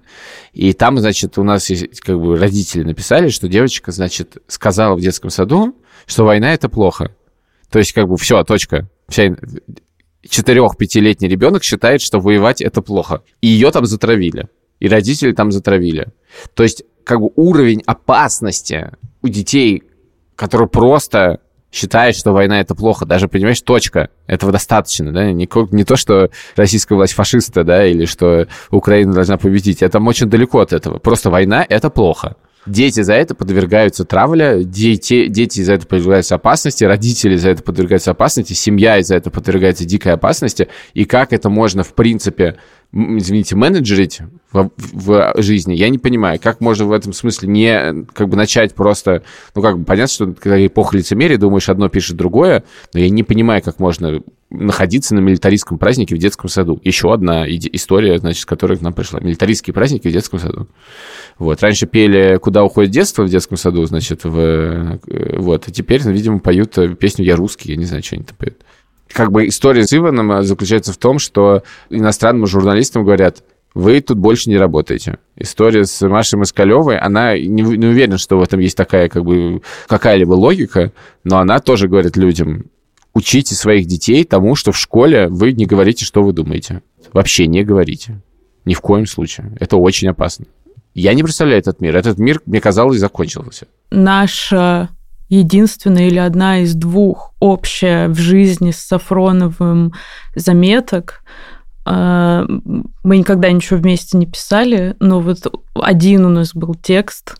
И 0.53 0.73
там, 0.73 0.99
значит, 0.99 1.39
у 1.39 1.43
нас 1.43 1.69
есть, 1.71 2.01
как 2.01 2.21
бы 2.21 2.37
родители 2.39 2.85
написали, 2.85 3.31
что 3.31 3.49
девочка, 3.49 3.91
значит, 3.91 4.37
сказала 4.47 4.95
в 4.95 5.01
детском 5.01 5.31
саду, 5.31 5.75
что 6.07 6.25
война— 6.25 6.53
это 6.55 6.69
плохо. 6.69 7.11
То 7.69 7.81
есть, 7.81 7.93
как 7.93 8.07
бы, 8.07 8.17
все, 8.17 8.45
точка. 8.45 8.89
Вся 9.09 9.37
четырех-пятилетний 10.29 11.29
ребенок 11.29 11.65
считает, 11.65 12.01
что 12.01 12.21
воевать 12.21 12.63
это 12.63 12.81
плохо. 12.81 13.23
И 13.41 13.49
ее 13.49 13.73
там 13.73 13.87
затравили. 13.87 14.49
И 14.85 14.89
родители 14.89 15.33
там 15.33 15.51
затравили. 15.51 16.09
То 16.53 16.63
есть, 16.63 16.85
как 17.05 17.19
бы 17.19 17.31
уровень 17.37 17.83
опасности 17.87 18.91
у 19.23 19.29
детей, 19.29 19.83
который 20.37 20.69
просто 20.69 21.41
считает, 21.73 22.15
что 22.15 22.33
война 22.33 22.61
это 22.61 22.75
плохо. 22.75 23.07
Даже, 23.07 23.27
понимаешь, 23.27 23.63
точка. 23.63 24.11
Этого 24.27 24.53
достаточно, 24.53 25.11
да? 25.11 25.33
Не, 25.33 25.49
не 25.71 25.85
то, 25.85 25.97
что 25.97 26.29
российская 26.55 26.97
власть 26.97 27.15
фашиста, 27.15 27.65
да, 27.65 27.87
или 27.87 28.05
что 28.05 28.47
Украина 28.71 29.15
должна 29.15 29.39
победить. 29.39 29.83
Это 29.83 29.99
очень 30.01 30.29
далеко 30.29 30.61
от 30.61 30.75
этого. 30.75 30.99
Просто 30.99 31.31
война 31.31 31.65
это 31.67 31.89
плохо. 31.89 32.37
Дети 32.67 33.01
за 33.01 33.15
это 33.15 33.35
подвергаются 33.35 34.05
травле, 34.05 34.65
дети, 34.65 35.29
дети 35.29 35.63
за 35.63 35.75
это 35.75 35.87
подвергаются 35.87 36.35
опасности, 36.35 36.85
родители 36.85 37.37
за 37.37 37.51
это 37.51 37.63
подвергаются 37.63 38.11
опасности, 38.11 38.53
семья 38.53 38.99
из-за 38.99 39.17
это 39.17 39.31
подвергается 39.31 39.87
дикой 39.87 40.13
опасности. 40.13 40.69
И 40.93 41.07
как 41.07 41.33
это 41.33 41.49
можно, 41.49 41.83
в 41.83 41.95
принципе, 41.95 42.57
извините, 42.95 43.57
менеджерить 43.57 44.21
в, 44.53 44.71
в 44.77 45.35
жизни, 45.43 45.75
я 45.75 45.89
не 45.89 45.99
понимаю, 45.99 46.39
как 46.41 46.61
можно 46.61 46.85
в 46.85 46.93
этом 46.93 47.13
смысле 47.13 47.49
не 47.49 48.05
как 48.13 48.29
бы 48.29 48.37
начать 48.37 48.75
просто, 48.75 49.25
ну 49.55 49.63
как 49.63 49.79
бы 49.79 49.85
понятно, 49.85 50.13
что 50.13 50.27
когда 50.33 50.65
эпоха 50.65 50.97
лицемерия, 50.97 51.37
думаешь, 51.37 51.69
одно 51.69 51.89
пишет 51.89 52.17
другое, 52.17 52.63
но 52.93 53.01
я 53.01 53.11
не 53.11 53.25
понимаю, 53.25 53.63
как 53.63 53.81
можно 53.81 54.21
находиться 54.51 55.17
на 55.17 55.19
милитаристском 55.19 55.79
празднике 55.79 56.15
в 56.15 56.19
детском 56.19 56.49
саду. 56.49 56.81
Еще 56.85 57.13
одна 57.13 57.45
история, 57.49 58.19
значит, 58.19 58.45
которая 58.45 58.79
к 58.79 58.83
нам 58.83 58.93
пришла. 58.93 59.19
Милитаристские 59.19 59.75
праздники 59.75 60.07
в 60.07 60.13
детском 60.13 60.39
саду. 60.39 60.69
Вот. 61.39 61.61
Раньше 61.61 61.87
пели 61.87 62.39
«Куда 62.41 62.63
уходит 62.63 62.93
детство» 62.93 63.25
в 63.25 63.29
детском 63.29 63.57
саду, 63.57 63.85
значит, 63.87 64.23
в... 64.23 64.39
Э, 64.39 64.99
вот. 65.39 65.67
И 65.67 65.73
теперь, 65.73 66.03
видимо, 66.03 66.39
поют 66.39 66.79
песню 67.01 67.25
«Я 67.25 67.35
русский», 67.35 67.73
я 67.73 67.77
не 67.77 67.85
знаю, 67.85 68.05
что 68.05 68.15
они 68.15 68.25
там 68.25 68.37
поют 68.37 68.59
как 69.15 69.31
бы 69.33 69.47
история 69.47 69.87
с 69.87 69.95
Иваном 69.95 70.33
э, 70.33 70.43
заключается 70.43 70.93
в 70.93 70.97
том, 70.99 71.19
что 71.19 71.63
иностранным 71.89 72.47
журналистам 72.47 73.05
говорят, 73.05 73.43
вы 73.73 74.01
тут 74.01 74.19
больше 74.19 74.51
не 74.51 74.59
работаете. 74.59 75.19
История 75.37 75.85
с 75.85 76.07
Машей 76.07 76.39
Москалевой, 76.39 76.99
она 76.99 77.39
не, 77.39 77.63
не 77.63 77.87
уверена, 77.87 78.19
что 78.19 78.39
в 78.39 78.43
этом 78.43 78.61
есть 78.61 78.77
такая 78.77 79.09
как 79.09 79.25
бы 79.25 79.63
какая-либо 79.89 80.35
логика, 80.35 80.93
но 81.23 81.39
она 81.39 81.61
тоже 81.61 81.89
говорит 81.89 82.17
людям, 82.17 82.67
учите 83.15 83.55
своих 83.55 83.87
детей 83.87 84.25
тому, 84.25 84.57
что 84.57 84.73
в 84.73 84.79
школе 84.79 85.29
вы 85.29 85.53
не 85.53 85.67
говорите, 85.67 86.05
что 86.05 86.23
вы 86.23 86.33
думаете. 86.33 86.83
Вообще 87.13 87.47
не 87.47 87.65
говорите. 87.65 88.21
Ни 88.65 88.75
в 88.75 88.81
коем 88.81 89.07
случае. 89.07 89.57
Это 89.61 89.77
очень 89.77 90.09
опасно. 90.09 90.47
Я 90.95 91.15
не 91.15 91.23
представляю 91.23 91.59
этот 91.61 91.81
мир. 91.81 91.97
Этот 91.97 92.19
мир, 92.19 92.41
мне 92.47 92.61
казалось, 92.61 92.99
закончился. 92.99 93.67
Наша 93.91 94.89
единственная 95.29 96.09
или 96.09 96.19
одна 96.19 96.59
из 96.61 96.75
двух 96.75 97.33
общая 97.41 98.09
в 98.09 98.19
жизни 98.19 98.71
с 98.71 98.79
Сафроновым 98.79 99.93
заметок. 100.35 101.23
А, 101.85 102.47
мы 103.03 103.19
никогда 103.19 103.51
ничего 103.51 103.79
вместе 103.79 104.17
не 104.17 104.27
писали, 104.27 104.97
но 105.01 105.21
вот 105.21 105.53
один 105.75 106.25
у 106.25 106.31
нас 106.31 106.55
был 106.55 106.75
текст 106.75 107.37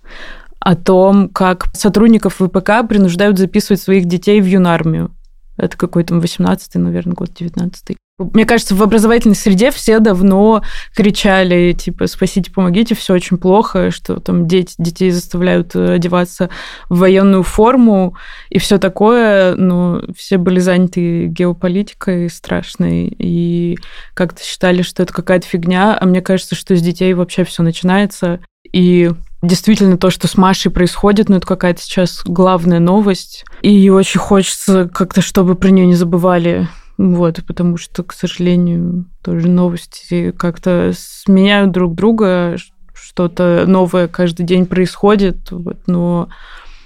о 0.61 0.77
том, 0.77 1.29
как 1.29 1.67
сотрудников 1.75 2.37
ВПК 2.37 2.87
принуждают 2.89 3.39
записывать 3.39 3.83
своих 3.83 4.07
детей 4.07 4.41
в 4.41 4.47
юнармию. 4.47 5.15
Это 5.57 5.77
какой-то 5.77 6.15
18-й, 6.15 6.79
наверное, 6.79 7.15
год 7.15 7.31
19-й. 7.31 7.97
Мне 8.17 8.47
кажется, 8.47 8.77
в 8.77 8.83
образовательной 8.83 9.35
среде 9.35 9.73
все 9.73 9.99
давно 9.99 10.63
кричали, 10.95 11.73
типа, 11.73 12.07
спасите, 12.07 12.53
помогите, 12.53 12.95
все 12.95 13.13
очень 13.13 13.39
плохо, 13.39 13.91
что 13.91 14.21
там 14.21 14.47
дети, 14.47 14.73
детей 14.79 15.11
заставляют 15.11 15.75
э, 15.75 15.95
одеваться 15.95 16.49
в 16.89 17.01
военную 17.01 17.43
форму 17.43 18.17
и 18.51 18.61
все 18.61 18.79
такое, 18.79 19.57
но 19.57 20.01
все 20.17 20.39
были 20.39 20.61
заняты 20.61 21.27
геополитикой 21.27 22.31
страшной 22.31 23.13
и 23.19 23.79
как-то 24.15 24.45
считали, 24.45 24.83
что 24.83 25.03
это 25.03 25.13
какая-то 25.13 25.49
фигня, 25.49 25.99
а 26.01 26.07
мне 26.07 26.21
кажется, 26.21 26.55
что 26.55 26.77
с 26.77 26.81
детей 26.81 27.15
вообще 27.15 27.43
все 27.43 27.65
начинается. 27.65 28.39
И 28.73 29.11
действительно 29.43 29.99
то, 29.99 30.11
что 30.11 30.29
с 30.29 30.37
Машей 30.37 30.71
происходит, 30.71 31.29
ну, 31.29 31.39
это 31.39 31.47
какая-то 31.49 31.83
сейчас 31.83 32.23
главная 32.25 32.79
новость. 32.79 33.45
И 33.63 33.91
очень 33.91 34.21
хочется 34.21 34.89
как-то, 34.89 35.21
чтобы 35.21 35.57
про 35.57 35.71
нее 35.71 35.87
не 35.87 35.97
забывали 35.97 36.69
вот, 36.97 37.41
потому 37.47 37.77
что, 37.77 38.03
к 38.03 38.13
сожалению, 38.13 39.07
тоже 39.23 39.49
новости 39.49 40.33
как-то 40.33 40.93
сменяют 40.97 41.73
друг 41.73 41.95
друга, 41.95 42.57
что-то 42.95 43.65
новое 43.67 44.09
каждый 44.09 44.47
день 44.47 44.67
происходит, 44.67 45.51
вот, 45.51 45.79
но 45.87 46.29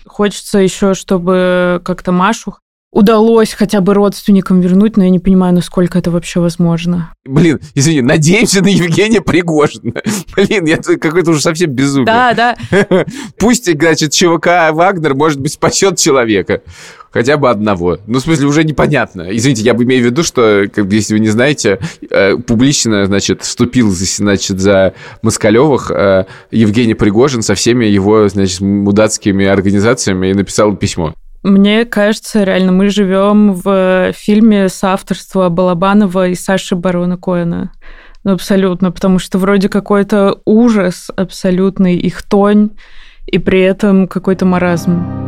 хочется 0.06 0.58
еще, 0.58 0.94
чтобы 0.94 1.80
как-то 1.84 2.12
Машу 2.12 2.54
удалось 2.92 3.52
хотя 3.52 3.80
бы 3.80 3.94
родственникам 3.94 4.60
вернуть, 4.60 4.96
но 4.96 5.04
я 5.04 5.10
не 5.10 5.18
понимаю, 5.18 5.54
насколько 5.54 5.98
это 5.98 6.10
вообще 6.10 6.40
возможно. 6.40 7.12
Блин, 7.24 7.60
извини, 7.74 8.00
надеемся 8.00 8.62
на 8.62 8.68
Евгения 8.68 9.20
Пригожина. 9.20 9.94
Блин, 10.36 10.64
я 10.64 10.78
какой-то 10.78 11.32
уже 11.32 11.40
совсем 11.40 11.70
безумие. 11.70 12.06
Да, 12.06 12.34
да. 12.34 12.56
Пусть, 13.38 13.70
значит, 13.70 14.12
ЧВК 14.12 14.72
Вагнер, 14.72 15.14
может 15.14 15.40
быть, 15.40 15.52
спасет 15.52 15.98
человека. 15.98 16.62
Хотя 17.10 17.38
бы 17.38 17.48
одного. 17.48 17.98
Ну, 18.06 18.18
в 18.18 18.22
смысле, 18.22 18.46
уже 18.46 18.64
непонятно. 18.64 19.28
Извините, 19.30 19.62
я 19.62 19.72
бы 19.72 19.84
имею 19.84 20.02
в 20.02 20.06
виду, 20.06 20.22
что, 20.22 20.64
как 20.72 20.86
бы, 20.86 20.94
если 20.94 21.14
вы 21.14 21.20
не 21.20 21.28
знаете, 21.28 21.78
э, 22.10 22.36
публично, 22.36 23.06
значит, 23.06 23.42
вступил, 23.42 23.90
значит, 23.90 24.60
за 24.60 24.92
Москалевых 25.22 25.90
э, 25.90 26.26
Евгений 26.50 26.92
Пригожин 26.92 27.40
со 27.40 27.54
всеми 27.54 27.86
его, 27.86 28.28
значит, 28.28 28.60
мудацкими 28.60 29.46
организациями 29.46 30.28
и 30.28 30.34
написал 30.34 30.76
письмо. 30.76 31.14
Мне 31.42 31.84
кажется, 31.84 32.42
реально 32.42 32.72
мы 32.72 32.88
живем 32.88 33.52
в 33.52 34.12
фильме 34.12 34.68
с 34.68 34.82
авторства 34.82 35.48
Балабанова 35.48 36.28
и 36.28 36.34
Саши 36.34 36.74
Барона 36.74 37.16
Коэна. 37.16 37.72
Ну, 38.24 38.32
абсолютно, 38.32 38.90
потому 38.90 39.18
что 39.18 39.38
вроде 39.38 39.68
какой-то 39.68 40.40
ужас 40.44 41.10
абсолютный, 41.16 41.96
их 41.96 42.22
тонь, 42.22 42.70
и 43.26 43.38
при 43.38 43.60
этом 43.60 44.08
какой-то 44.08 44.44
маразм. 44.46 45.27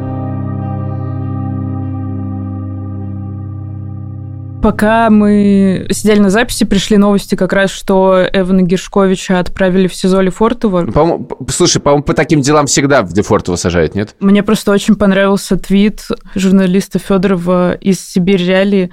Пока 4.62 5.08
мы 5.08 5.86
сидели 5.90 6.18
на 6.18 6.30
записи, 6.30 6.64
пришли 6.64 6.98
новости 6.98 7.34
как 7.34 7.52
раз, 7.52 7.70
что 7.70 8.22
Эвана 8.32 8.62
Гершковича 8.62 9.38
отправили 9.38 9.86
в 9.88 9.94
СИЗО 9.94 10.20
Лефортово. 10.20 10.86
По 10.86 11.50
Слушай, 11.50 11.80
по-моему, 11.80 12.02
по 12.02 12.14
таким 12.14 12.42
делам 12.42 12.66
всегда 12.66 13.02
в 13.02 13.14
Лефортово 13.14 13.56
сажают, 13.56 13.94
нет? 13.94 14.14
Мне 14.20 14.42
просто 14.42 14.72
очень 14.72 14.96
понравился 14.96 15.56
твит 15.56 16.06
журналиста 16.34 16.98
Федорова 16.98 17.72
из 17.72 18.00
Сибирь 18.00 18.44
Реалии. 18.44 18.90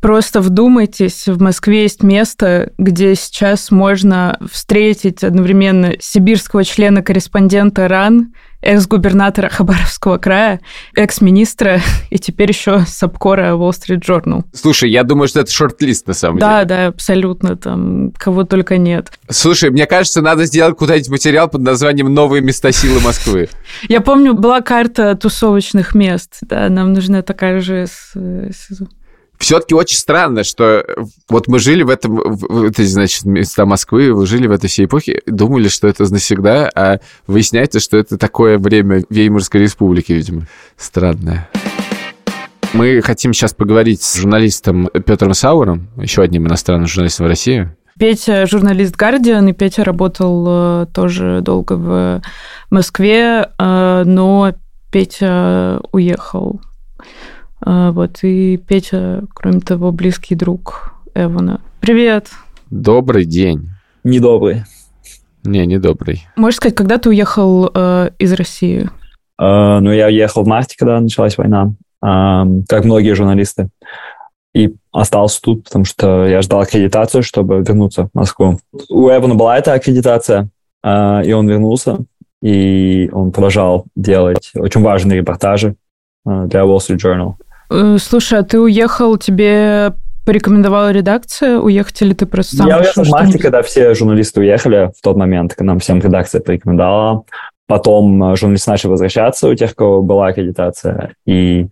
Просто 0.00 0.42
вдумайтесь, 0.42 1.28
в 1.28 1.40
Москве 1.40 1.82
есть 1.82 2.02
место, 2.02 2.72
где 2.76 3.14
сейчас 3.14 3.70
можно 3.70 4.38
встретить 4.52 5.24
одновременно 5.24 5.94
сибирского 5.98 6.62
члена-корреспондента 6.62 7.88
РАН 7.88 8.34
экс-губернатора 8.64 9.48
Хабаровского 9.48 10.18
края, 10.18 10.60
экс-министра 10.96 11.80
и 12.10 12.18
теперь 12.18 12.50
еще 12.50 12.80
Сапкора 12.86 13.52
Wall 13.52 13.70
Street 13.70 14.00
Journal. 14.00 14.44
Слушай, 14.52 14.90
я 14.90 15.04
думаю, 15.04 15.28
что 15.28 15.40
это 15.40 15.52
шорт-лист 15.52 16.08
на 16.08 16.14
самом 16.14 16.38
да, 16.38 16.64
деле. 16.64 16.68
Да, 16.68 16.76
да, 16.76 16.86
абсолютно, 16.88 17.56
там 17.56 18.12
кого 18.12 18.44
только 18.44 18.78
нет. 18.78 19.12
Слушай, 19.28 19.70
мне 19.70 19.86
кажется, 19.86 20.22
надо 20.22 20.46
сделать 20.46 20.76
куда-нибудь 20.76 21.10
материал 21.10 21.48
под 21.48 21.62
названием 21.62 22.12
«Новые 22.12 22.42
места 22.42 22.72
силы 22.72 23.00
Москвы». 23.00 23.48
Я 23.88 24.00
помню, 24.00 24.34
была 24.34 24.60
карта 24.60 25.14
тусовочных 25.14 25.94
мест, 25.94 26.38
да, 26.42 26.68
нам 26.68 26.92
нужна 26.92 27.22
такая 27.22 27.60
же 27.60 27.86
все-таки 29.44 29.74
очень 29.74 29.98
странно, 29.98 30.42
что 30.42 30.86
вот 31.28 31.48
мы 31.48 31.58
жили 31.58 31.82
в 31.82 31.90
этом, 31.90 32.16
в 32.16 32.64
этой, 32.64 32.86
значит, 32.86 33.26
места 33.26 33.66
Москвы, 33.66 34.14
вы 34.14 34.26
жили 34.26 34.46
в 34.46 34.52
этой 34.52 34.70
всей 34.70 34.86
эпохе, 34.86 35.20
думали, 35.26 35.68
что 35.68 35.86
это 35.86 36.10
навсегда, 36.10 36.70
а 36.74 37.00
выясняется, 37.26 37.78
что 37.78 37.98
это 37.98 38.16
такое 38.16 38.56
время 38.56 39.04
Веймарской 39.10 39.60
республики, 39.60 40.12
видимо. 40.12 40.46
Странное. 40.78 41.50
Мы 42.72 43.02
хотим 43.02 43.34
сейчас 43.34 43.52
поговорить 43.52 44.02
с 44.02 44.16
журналистом 44.16 44.88
Петром 45.06 45.34
Сауром, 45.34 45.88
еще 45.98 46.22
одним 46.22 46.46
иностранным 46.46 46.86
журналистом 46.86 47.26
в 47.26 47.28
России. 47.28 47.70
Петя 47.98 48.46
журналист 48.46 48.96
Guardian, 48.96 49.50
и 49.50 49.52
Петя 49.52 49.84
работал 49.84 50.46
э, 50.48 50.86
тоже 50.94 51.42
долго 51.42 51.74
в 51.74 52.22
Москве, 52.70 53.50
э, 53.58 54.02
но 54.06 54.54
Петя 54.90 55.80
уехал 55.92 56.62
вот, 57.64 58.18
и 58.22 58.56
Петя, 58.56 59.24
кроме 59.34 59.60
того, 59.60 59.90
близкий 59.92 60.34
друг 60.34 60.94
Эвана. 61.14 61.60
Привет! 61.80 62.28
Добрый 62.70 63.24
день. 63.24 63.70
Недобрый. 64.02 64.64
Не, 65.44 65.66
не 65.66 65.78
добрый. 65.78 66.26
Можешь 66.36 66.56
сказать, 66.56 66.74
когда 66.74 66.98
ты 66.98 67.10
уехал 67.10 67.70
э, 67.72 68.10
из 68.18 68.32
России? 68.32 68.88
Э, 69.38 69.78
ну, 69.80 69.92
я 69.92 70.06
уехал 70.06 70.42
в 70.42 70.46
марте, 70.46 70.76
когда 70.78 70.98
началась 71.00 71.36
война, 71.36 71.74
э, 72.02 72.44
как 72.68 72.84
многие 72.84 73.14
журналисты. 73.14 73.68
И 74.54 74.74
остался 74.92 75.42
тут, 75.42 75.64
потому 75.64 75.84
что 75.84 76.26
я 76.26 76.40
ждал 76.40 76.60
аккредитацию, 76.60 77.22
чтобы 77.22 77.58
вернуться 77.58 78.04
в 78.04 78.10
Москву. 78.14 78.58
У 78.88 79.08
Эвана 79.08 79.34
была 79.34 79.58
эта 79.58 79.74
аккредитация, 79.74 80.48
э, 80.82 81.22
и 81.24 81.32
он 81.32 81.48
вернулся, 81.48 81.98
и 82.40 83.10
он 83.12 83.32
продолжал 83.32 83.86
делать 83.94 84.50
очень 84.54 84.82
важные 84.82 85.18
репортажи 85.18 85.76
э, 86.26 86.46
для 86.46 86.60
Wall 86.60 86.78
Street 86.78 86.96
Journal. 86.96 87.34
Э, 87.74 87.98
слушай, 87.98 88.38
а 88.38 88.42
ты 88.42 88.60
уехал, 88.60 89.16
тебе 89.16 89.94
порекомендовала 90.24 90.90
редакция 90.90 91.58
уехать, 91.58 92.00
или 92.02 92.14
ты 92.14 92.26
просто 92.26 92.56
сам 92.56 92.68
Я 92.68 92.78
уехал 92.78 93.04
в 93.04 93.10
марте, 93.10 93.38
когда 93.38 93.62
все 93.62 93.94
журналисты 93.94 94.40
уехали 94.40 94.90
в 94.96 95.02
тот 95.02 95.16
момент, 95.16 95.54
когда 95.54 95.72
нам 95.72 95.80
всем 95.80 96.00
редакция 96.00 96.40
порекомендовала. 96.40 97.24
Потом 97.66 98.32
э, 98.32 98.36
журналисты 98.36 98.70
начали 98.70 98.90
возвращаться 98.90 99.48
у 99.48 99.54
тех, 99.54 99.72
у 99.72 99.74
кого 99.74 100.02
была 100.02 100.28
аккредитация. 100.28 101.14
И 101.26 101.66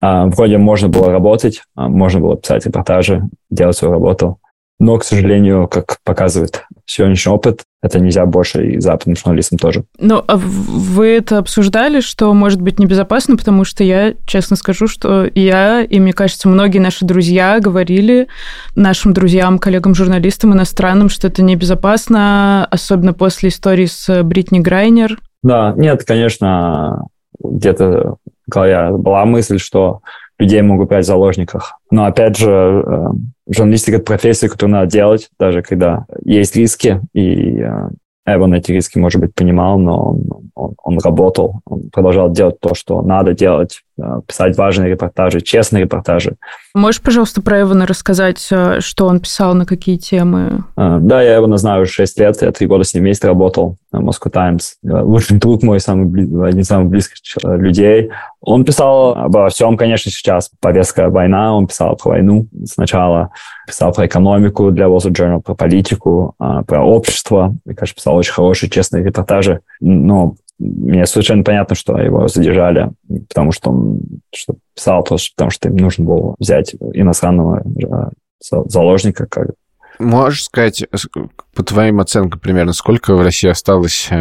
а, 0.00 0.26
вроде 0.26 0.58
можно 0.58 0.88
было 0.88 1.10
работать, 1.10 1.62
а, 1.74 1.88
можно 1.88 2.20
было 2.20 2.36
писать 2.36 2.66
репортажи, 2.66 3.22
делать 3.50 3.76
свою 3.76 3.94
работу. 3.94 4.38
Но, 4.78 4.98
к 4.98 5.04
сожалению, 5.04 5.66
как 5.66 5.98
показывает 6.04 6.64
сегодняшний 6.86 7.32
опыт, 7.32 7.62
это 7.82 8.00
нельзя 8.00 8.26
больше 8.26 8.66
и 8.66 8.80
западным 8.80 9.16
журналистам 9.16 9.58
тоже. 9.58 9.84
Ну, 9.98 10.22
а 10.26 10.36
вы 10.36 11.06
это 11.08 11.38
обсуждали, 11.38 12.00
что 12.00 12.32
может 12.32 12.60
быть 12.60 12.78
небезопасно, 12.78 13.36
потому 13.36 13.64
что 13.64 13.84
я, 13.84 14.14
честно 14.26 14.56
скажу, 14.56 14.86
что 14.86 15.28
я, 15.34 15.82
и 15.82 16.00
мне 16.00 16.12
кажется, 16.12 16.48
многие 16.48 16.78
наши 16.78 17.04
друзья 17.04 17.58
говорили 17.60 18.28
нашим 18.74 19.12
друзьям, 19.12 19.58
коллегам-журналистам 19.58 20.54
иностранным, 20.54 21.08
что 21.08 21.28
это 21.28 21.42
небезопасно, 21.42 22.66
особенно 22.66 23.12
после 23.12 23.50
истории 23.50 23.86
с 23.86 24.22
Бритни 24.22 24.60
Грайнер. 24.60 25.18
Да, 25.42 25.74
нет, 25.76 26.04
конечно, 26.04 27.06
где-то 27.42 28.16
в 28.46 28.50
голове 28.50 28.96
была 28.96 29.24
мысль, 29.24 29.58
что 29.58 30.00
людей 30.44 30.62
могут 30.62 30.88
брать 30.88 31.04
в 31.04 31.08
заложниках. 31.08 31.78
Но 31.90 32.04
опять 32.04 32.38
же, 32.38 32.50
э, 32.50 33.06
журналистика– 33.48 33.96
это 33.98 34.04
профессия, 34.04 34.48
которую 34.48 34.74
надо 34.74 34.90
делать, 34.90 35.30
даже 35.38 35.62
когда 35.62 36.06
есть 36.24 36.56
риски, 36.56 37.00
и 37.12 37.60
э, 37.60 37.88
Эван 38.26 38.54
эти 38.54 38.72
риски, 38.72 38.98
может 38.98 39.20
быть, 39.20 39.34
понимал, 39.34 39.78
но 39.78 40.10
он, 40.10 40.50
он, 40.54 40.74
он 40.82 40.98
работал, 40.98 41.60
он 41.66 41.90
продолжал 41.90 42.30
делать 42.30 42.58
то, 42.60 42.74
что 42.74 43.02
надо 43.02 43.34
делать, 43.34 43.82
писать 44.26 44.56
важные 44.56 44.90
репортажи, 44.90 45.40
честные 45.40 45.84
репортажи. 45.84 46.36
Можешь, 46.74 47.00
пожалуйста, 47.00 47.40
про 47.40 47.60
Эвана 47.60 47.86
рассказать, 47.86 48.48
э, 48.50 48.80
что 48.80 49.06
он 49.06 49.20
писал, 49.20 49.54
на 49.54 49.64
какие 49.64 49.96
темы? 49.96 50.64
Э, 50.76 50.98
Да, 51.00 51.22
я 51.22 51.36
его 51.36 51.56
знаю 51.56 51.82
уже 51.82 51.92
6 51.92 52.18
лет, 52.18 52.42
я 52.42 52.50
3 52.50 52.66
года 52.66 52.84
с 52.84 52.94
ним 52.94 53.04
вместе 53.04 53.28
работал 53.28 53.76
на 53.92 53.98
Moscow 53.98 54.30
Times. 54.30 54.74
Э, 54.84 55.02
Лучший 55.02 55.38
друг 55.38 55.62
мой, 55.62 55.78
самый, 55.78 56.08
один 56.48 56.60
из 56.60 56.66
самых 56.66 56.88
близких 56.88 57.16
людей. 57.44 58.10
Он 58.40 58.64
писал 58.64 59.14
обо 59.14 59.48
всем, 59.48 59.76
конечно, 59.76 60.10
сейчас. 60.10 60.50
Повестка 60.60 61.08
война, 61.08 61.54
он 61.56 61.66
писал 61.66 61.96
про 61.96 62.10
войну 62.10 62.46
сначала, 62.66 63.30
писал 63.66 63.92
про 63.92 64.06
экономику 64.06 64.70
для 64.70 64.86
Wall 64.86 64.98
Street 64.98 65.12
Journal, 65.12 65.42
про 65.42 65.54
политику, 65.54 66.34
а, 66.38 66.62
про 66.62 66.82
общество. 66.84 67.54
Мне 67.64 67.74
кажется, 67.74 67.96
писал 67.96 68.16
очень 68.16 68.32
хорошие, 68.32 68.68
честные 68.68 69.04
репортажи. 69.04 69.60
Но 69.80 70.34
мне 70.58 71.04
совершенно 71.06 71.42
понятно, 71.42 71.74
что 71.74 71.98
его 71.98 72.28
задержали, 72.28 72.90
потому 73.28 73.52
что 73.52 73.70
он 73.70 74.00
что 74.34 74.54
писал, 74.74 75.02
просто 75.02 75.30
потому 75.36 75.50
что 75.50 75.68
им 75.68 75.76
нужно 75.76 76.04
было 76.04 76.34
взять 76.38 76.74
иностранного 76.92 77.60
э, 77.60 78.10
за- 78.40 78.64
заложника, 78.68 79.26
как 79.26 79.50
Можешь 79.98 80.44
сказать, 80.44 80.82
с- 80.92 81.08
по 81.54 81.62
твоим 81.62 82.00
оценкам 82.00 82.40
примерно, 82.40 82.72
сколько 82.72 83.14
в 83.14 83.22
России 83.22 83.48
осталось 83.48 84.08
э, 84.10 84.14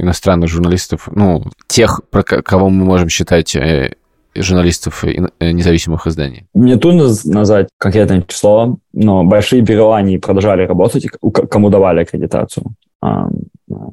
иностранных 0.00 0.48
журналистов, 0.50 1.08
ну, 1.14 1.42
тех, 1.66 2.02
про 2.10 2.22
ко- 2.22 2.42
кого 2.42 2.68
мы 2.68 2.84
можем 2.84 3.08
считать 3.08 3.56
э, 3.56 3.94
журналистов 4.34 5.04
э, 5.04 5.26
независимых 5.40 6.06
изданий? 6.06 6.46
Мне 6.54 6.76
трудно 6.76 7.08
назвать 7.24 7.68
конкретное 7.78 8.22
число, 8.22 8.76
но 8.92 9.24
большие 9.24 9.62
они 9.94 10.18
продолжали 10.18 10.66
работать, 10.66 11.06
кому 11.50 11.70
давали 11.70 12.02
аккредитацию. 12.02 12.66
А, 13.02 13.28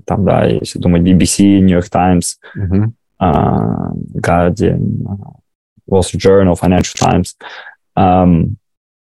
Там, 0.05 0.25
да, 0.25 0.45
если 0.45 0.79
думать 0.79 1.01
BBC, 1.01 1.60
New 1.60 1.75
York 1.75 1.89
Times, 1.89 2.38
а, 3.17 3.91
Guardian, 4.13 5.05
а, 5.07 5.91
Wall 5.91 6.01
Street 6.01 6.19
Journal, 6.19 6.55
Financial 6.60 6.98
Times. 6.98 7.36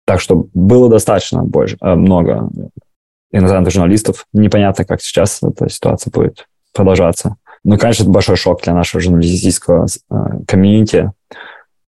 Так 0.06 0.20
что 0.20 0.46
было 0.54 0.88
достаточно 0.88 1.42
больше, 1.42 1.76
а, 1.80 1.94
много 1.94 2.48
иностранных 3.30 3.70
журналистов. 3.72 4.26
Непонятно, 4.32 4.84
как 4.86 5.02
сейчас 5.02 5.42
эта 5.42 5.68
ситуация 5.68 6.10
будет 6.10 6.46
продолжаться. 6.72 7.36
Ну, 7.64 7.76
конечно, 7.76 8.04
это 8.04 8.12
большой 8.12 8.36
шок 8.36 8.62
для 8.62 8.72
нашего 8.72 9.00
журналистического 9.02 9.86
а, 10.08 10.38
комьюнити, 10.46 11.12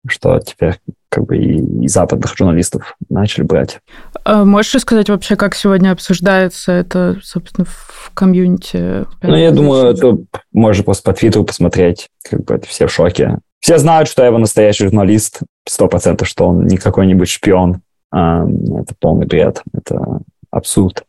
что 0.08 0.40
теперь 0.40 0.80
как 1.10 1.26
бы 1.26 1.38
и, 1.38 1.84
и 1.84 1.88
западных 1.88 2.36
журналистов 2.38 2.96
начали 3.10 3.44
брать. 3.44 3.80
А 4.24 4.46
Можешь 4.46 4.76
рассказать 4.76 5.10
вообще, 5.10 5.36
как 5.36 5.56
сегодня 5.56 5.92
обсуждается 5.92 6.72
это, 6.72 7.18
собственно, 7.24 7.66
в 7.66 8.12
комьюнити? 8.14 9.06
Ну, 9.22 9.36
я 9.36 9.52
думаю, 9.52 9.88
это 9.88 10.18
можно 10.54 10.84
просто 10.84 11.04
по 11.04 11.18
твиттеру 11.18 11.44
посмотреть, 11.44 12.10
как 12.30 12.44
бы 12.46 12.54
это 12.54 12.68
все 12.68 12.88
в 12.88 12.92
шоке. 12.92 13.40
Все 13.60 13.78
знают, 13.78 14.08
что 14.08 14.26
Эва 14.26 14.38
настоящий 14.38 14.86
журналист, 14.86 15.42
сто 15.68 15.88
процентов, 15.88 16.28
что 16.28 16.48
он 16.48 16.66
не 16.68 16.78
какой-нибудь 16.78 17.28
шпион. 17.28 17.82
Это 18.12 18.96
полный 19.00 19.26
бред, 19.26 19.62
это 19.74 20.22
абсурд. 20.52 21.04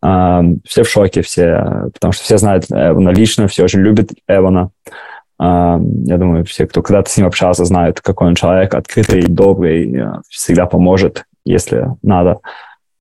Все 0.00 0.82
в 0.82 0.88
шоке, 0.88 1.22
все, 1.22 1.88
потому 1.94 2.12
что 2.12 2.24
все 2.24 2.38
знают 2.38 2.66
Эвана 2.70 3.10
лично, 3.10 3.48
все 3.48 3.64
очень 3.64 3.80
любят 3.80 4.10
Эвана. 4.28 4.70
А, 5.38 5.78
Я 6.04 6.18
думаю, 6.18 6.44
все, 6.44 6.66
кто 6.66 6.82
когда-то 6.82 7.10
с 7.10 7.16
ним 7.16 7.26
общался, 7.26 7.64
знают, 7.64 8.00
какой 8.00 8.28
он 8.28 8.34
человек, 8.34 8.74
открытый, 8.74 9.22
добрый, 9.22 9.94
э, 9.94 10.12
всегда 10.28 10.66
поможет, 10.66 11.24
если 11.44 11.86
надо. 12.02 12.38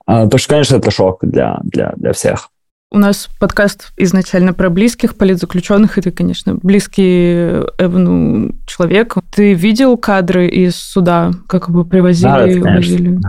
А, 0.06 0.28
То, 0.28 0.38
что, 0.38 0.50
конечно, 0.50 0.76
это 0.76 0.92
шок 0.92 1.20
для, 1.22 1.60
для, 1.64 1.94
для 1.96 2.14
всех. 2.14 2.50
У 2.92 2.98
нас 2.98 3.28
подкаст 3.40 3.92
изначально 3.98 4.54
про 4.54 4.70
близких 4.70 5.18
политзаключенных, 5.18 5.98
и 5.98 6.02
ты, 6.02 6.12
конечно, 6.12 6.56
близкий 6.56 7.64
Эвану 7.78 8.54
человек. 8.68 9.16
Ты 9.36 9.54
видел 9.54 9.98
кадры 9.98 10.48
из 10.48 10.76
суда, 10.76 11.32
как 11.48 11.68
его 11.68 11.84
привозили 11.84 12.30
Да, 12.30 12.48
это, 12.48 12.60
увозили? 12.60 13.20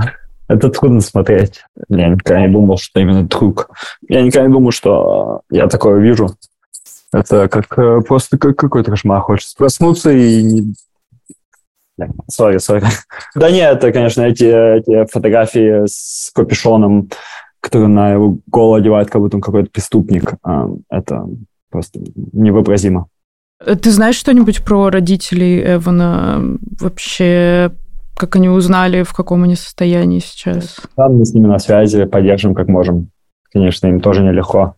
Это 0.49 0.69
трудно 0.69 1.01
смотреть. 1.01 1.63
Я 1.89 2.09
никогда 2.09 2.47
не 2.47 2.53
думал, 2.53 2.77
что 2.77 3.01
именно 3.01 3.25
друг. 3.25 3.71
Я 4.09 4.23
никогда 4.23 4.47
не 4.47 4.53
думал, 4.53 4.71
что 4.71 5.41
я 5.51 5.67
такое 5.67 5.99
вижу. 5.99 6.29
Это 7.17 7.49
как 7.49 7.79
э, 7.79 8.01
просто 8.07 8.37
как 8.37 8.57
какой-то 8.57 8.91
кошмар. 8.91 9.21
Хочется 9.23 9.55
проснуться 9.57 10.11
и... 10.11 10.43
не- 10.43 10.75
Сори, 12.29 12.59
сори. 12.59 12.85
Да 13.35 13.51
нет, 13.51 13.79
это, 13.79 13.91
конечно, 13.91 14.21
эти, 14.23 14.45
эти 14.45 15.11
фотографии 15.11 15.87
с 15.87 16.31
капюшоном, 16.35 17.09
которые 17.61 17.89
на 17.89 18.13
его 18.13 18.37
голову 18.47 18.75
одевают, 18.75 19.09
как 19.09 19.23
будто 19.23 19.37
он 19.37 19.41
какой-то 19.41 19.71
преступник. 19.71 20.35
а, 20.43 20.69
Это 20.91 21.27
просто 21.71 22.01
невообразимо. 22.33 23.07
Ты 23.65 23.91
знаешь 23.91 24.17
что-нибудь 24.17 24.63
про 24.63 24.91
родителей 24.91 25.77
Эвана? 25.77 26.59
Вообще, 26.79 27.73
как 28.15 28.37
они 28.37 28.51
узнали, 28.51 29.03
в 29.03 29.15
каком 29.15 29.45
они 29.45 29.57
состоянии 29.57 30.19
сейчас? 30.19 30.77
Да, 30.99 31.09
мы 31.09 31.25
с 31.25 31.33
ними 31.33 31.47
на 31.47 31.59
связи, 31.59 32.05
поддерживаем 32.05 32.55
как 32.55 32.69
можем. 32.69 33.09
Конечно, 33.51 33.87
им 33.87 34.01
тоже 34.01 34.23
нелегко. 34.23 34.75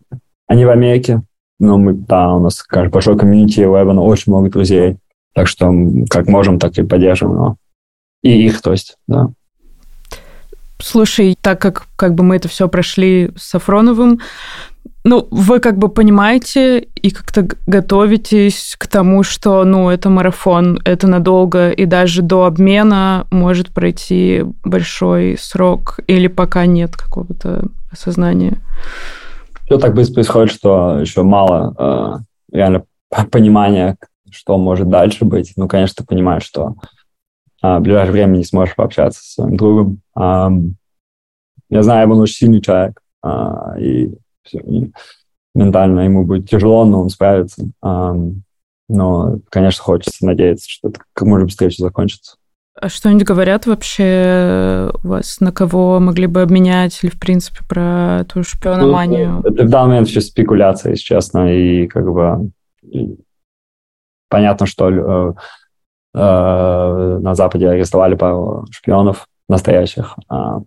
Они 0.47 0.65
в 0.65 0.71
Америке, 0.71 1.23
но 1.59 1.79
мы, 1.79 1.93
да, 1.93 2.35
у 2.35 2.41
нас 2.41 2.63
конечно, 2.63 2.93
большой 2.93 3.19
комьюнити, 3.19 3.61
у 3.61 3.77
Эвана 3.77 4.03
очень 4.03 4.33
много 4.33 4.51
друзей. 4.51 4.99
Так 5.35 5.49
что 5.49 5.73
как 6.11 6.29
можем, 6.29 6.59
так 6.59 6.77
и 6.79 6.83
поддерживаем 6.83 7.37
его. 7.37 7.57
И 8.23 8.47
их, 8.47 8.61
то 8.61 8.73
есть, 8.73 8.97
да. 9.07 9.31
Слушай, 10.81 11.37
так 11.41 11.61
как 11.61 11.87
как 11.97 12.15
бы 12.15 12.23
мы 12.25 12.37
это 12.37 12.49
все 12.49 12.69
прошли 12.69 13.33
с 13.37 13.51
Сафроновым, 13.51 14.21
ну, 15.05 15.27
вы 15.31 15.61
как 15.61 15.79
бы 15.79 15.89
понимаете 15.89 16.81
и 16.81 17.11
как-то 17.11 17.49
готовитесь 17.67 18.77
к 18.79 18.87
тому, 18.87 19.23
что, 19.23 19.65
ну, 19.65 19.89
это 19.89 20.11
марафон, 20.11 20.81
это 20.85 21.07
надолго, 21.07 21.71
и 21.71 21.87
даже 21.87 22.23
до 22.23 22.45
обмена 22.45 23.27
может 23.31 23.69
пройти 23.69 24.45
большой 24.65 25.37
срок, 25.41 26.01
или 26.07 26.27
пока 26.27 26.67
нет 26.67 26.97
какого-то 26.97 27.65
осознания. 27.91 28.59
Все 29.69 29.79
так 29.79 29.95
быстро 29.95 30.15
происходит, 30.15 30.51
что 30.51 30.99
еще 30.99 31.23
мало 31.25 32.25
э, 32.51 32.57
реально 32.57 32.85
понимания, 33.31 33.99
что 34.31 34.57
может 34.57 34.89
дальше 34.89 35.27
быть. 35.27 35.53
Ну, 35.57 35.69
конечно, 35.69 35.97
ты 35.99 36.07
понимаешь, 36.07 36.43
что 36.43 36.77
а, 37.61 37.79
в 37.79 37.83
ближайшее 37.83 38.13
время 38.13 38.39
не 38.39 38.45
сможешь 38.45 38.75
пообщаться 38.75 39.21
со 39.23 39.31
своим 39.33 39.59
другом. 39.59 40.01
Ам, 40.15 40.77
я 41.69 41.83
знаю, 41.83 42.11
он 42.11 42.21
очень 42.21 42.35
сильный 42.35 42.63
человек, 42.63 42.99
а, 43.23 43.79
и, 43.79 44.15
всё, 44.43 44.61
и 44.61 44.91
ментально 45.55 46.01
ему 46.01 46.25
будет 46.25 46.49
тяжело, 46.49 46.87
но 46.87 47.03
он 47.03 47.11
справится. 47.11 47.69
Ам, 47.83 48.45
но, 48.89 49.39
конечно, 49.51 49.85
хочется 49.85 50.25
надеяться, 50.25 50.65
что 50.67 50.89
это 50.89 51.01
как 51.13 51.29
можно 51.29 51.45
быстрее 51.45 51.69
все 51.69 51.83
закончится. 51.83 52.37
А 52.81 52.89
что-нибудь 52.89 53.25
говорят 53.25 53.67
вообще 53.67 54.91
у 55.03 55.09
вас, 55.09 55.41
на 55.41 55.53
кого 55.53 55.99
могли 55.99 56.27
бы 56.27 56.43
обменять, 56.43 56.99
или, 57.03 57.11
в 57.11 57.19
принципе, 57.19 57.61
про 57.69 58.25
ту 58.33 58.45
шпиономанию? 58.45 59.41
Это 59.45 59.65
в 59.65 59.69
данный 59.69 59.89
момент 59.89 60.09
все 60.09 60.21
спекуляция, 60.21 60.91
если 60.91 61.03
честно, 61.03 61.53
и 61.53 61.87
как 61.89 62.05
бы 62.13 62.51
понятно, 64.29 64.67
что 64.67 64.91
э, 64.91 65.33
э, 66.15 67.19
на 67.21 67.35
Западе 67.35 67.69
арестовали 67.69 68.15
пару 68.15 68.67
шпионов 68.71 69.27
настоящих, 69.49 70.15
а, 70.29 70.61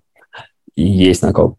и 0.76 0.84
есть 0.84 1.22
на 1.22 1.34
кого 1.34 1.58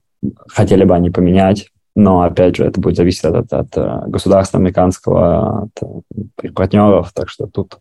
хотели 0.48 0.84
бы 0.84 0.94
они 0.94 1.10
поменять, 1.10 1.68
но, 1.94 2.22
опять 2.22 2.56
же, 2.56 2.64
это 2.64 2.80
будет 2.80 2.96
зависеть 2.96 3.24
от, 3.24 3.36
от, 3.36 3.52
от, 3.52 3.76
э, 3.76 4.02
государства 4.08 4.58
американского, 4.58 5.64
от 5.64 6.04
э, 6.42 6.48
партнеров, 6.50 7.12
так 7.14 7.28
что 7.28 7.46
тут 7.46 7.78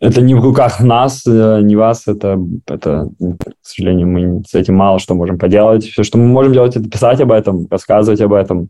это 0.00 0.20
не 0.20 0.34
в 0.34 0.42
руках 0.42 0.80
нас, 0.80 1.22
э, 1.26 1.60
не 1.62 1.74
вас, 1.74 2.06
это, 2.06 2.38
это, 2.66 3.08
к 3.18 3.66
сожалению, 3.66 4.08
мы 4.08 4.42
с 4.46 4.54
этим 4.54 4.74
мало 4.74 4.98
что 4.98 5.14
можем 5.14 5.38
поделать. 5.38 5.84
Все, 5.84 6.02
что 6.02 6.18
мы 6.18 6.26
можем 6.26 6.52
делать, 6.52 6.76
это 6.76 6.88
писать 6.88 7.20
об 7.20 7.32
этом, 7.32 7.66
рассказывать 7.70 8.20
об 8.20 8.34
этом, 8.34 8.68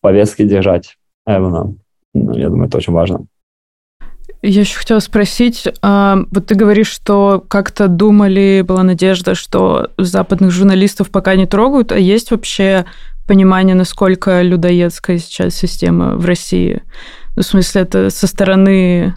повестки 0.00 0.44
держать 0.44 0.96
Эвана. 1.26 1.74
Ну, 2.14 2.34
я 2.34 2.48
думаю, 2.48 2.68
это 2.68 2.78
очень 2.78 2.94
важно. 2.94 3.26
Я 4.40 4.60
еще 4.60 4.78
хотела 4.78 5.00
спросить, 5.00 5.66
а, 5.82 6.18
вот 6.30 6.46
ты 6.46 6.54
говоришь, 6.54 6.88
что 6.88 7.44
как-то 7.48 7.88
думали, 7.88 8.64
была 8.66 8.84
надежда, 8.84 9.34
что 9.34 9.90
западных 9.98 10.52
журналистов 10.52 11.10
пока 11.10 11.34
не 11.34 11.46
трогают, 11.46 11.90
а 11.90 11.98
есть 11.98 12.30
вообще 12.30 12.86
понимание, 13.26 13.74
насколько 13.74 14.40
людоедская 14.42 15.18
сейчас 15.18 15.56
система 15.56 16.16
в 16.16 16.24
России? 16.24 16.82
Ну, 17.34 17.42
в 17.42 17.46
смысле, 17.46 17.82
это 17.82 18.10
со 18.10 18.26
стороны 18.28 19.14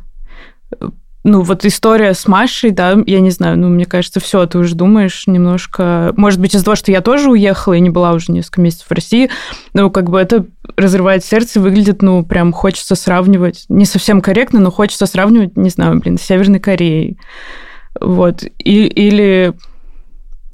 ну, 1.23 1.41
вот 1.41 1.65
история 1.65 2.13
с 2.15 2.27
Машей, 2.27 2.71
да, 2.71 2.97
я 3.05 3.19
не 3.19 3.29
знаю, 3.29 3.57
ну, 3.57 3.69
мне 3.69 3.85
кажется, 3.85 4.19
все, 4.19 4.45
ты 4.47 4.57
уже 4.57 4.73
думаешь 4.73 5.27
немножко... 5.27 6.13
Может 6.17 6.39
быть, 6.39 6.55
из-за 6.55 6.65
того, 6.65 6.75
что 6.75 6.91
я 6.91 7.01
тоже 7.01 7.29
уехала 7.29 7.73
и 7.73 7.79
не 7.79 7.91
была 7.91 8.13
уже 8.13 8.31
несколько 8.31 8.61
месяцев 8.61 8.87
в 8.87 8.91
России, 8.91 9.29
ну, 9.73 9.91
как 9.91 10.09
бы 10.09 10.19
это 10.19 10.45
разрывает 10.75 11.23
сердце, 11.23 11.59
выглядит, 11.59 12.01
ну, 12.01 12.25
прям 12.25 12.51
хочется 12.51 12.95
сравнивать, 12.95 13.65
не 13.69 13.85
совсем 13.85 14.21
корректно, 14.21 14.59
но 14.59 14.71
хочется 14.71 15.05
сравнивать, 15.05 15.55
не 15.57 15.69
знаю, 15.69 15.99
блин, 15.99 16.17
с 16.17 16.23
Северной 16.23 16.59
Кореей. 16.59 17.19
Вот. 17.99 18.43
И, 18.57 18.85
или, 18.87 19.53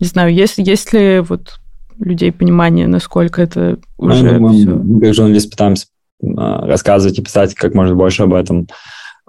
не 0.02 0.08
знаю, 0.08 0.34
есть, 0.34 0.58
есть 0.58 0.92
ли 0.92 1.20
вот 1.20 1.60
людей 2.00 2.32
понимание, 2.32 2.88
насколько 2.88 3.42
это 3.42 3.80
ну, 3.98 4.08
уже 4.08 4.32
ну, 4.34 4.50
мы, 4.50 4.66
мы, 4.66 5.02
как 5.02 5.14
журналисты 5.14 5.52
пытаемся 5.52 5.88
а, 6.36 6.66
рассказывать 6.68 7.18
и 7.18 7.24
писать 7.24 7.56
как 7.56 7.74
можно 7.74 7.96
больше 7.96 8.24
об 8.24 8.34
этом 8.34 8.68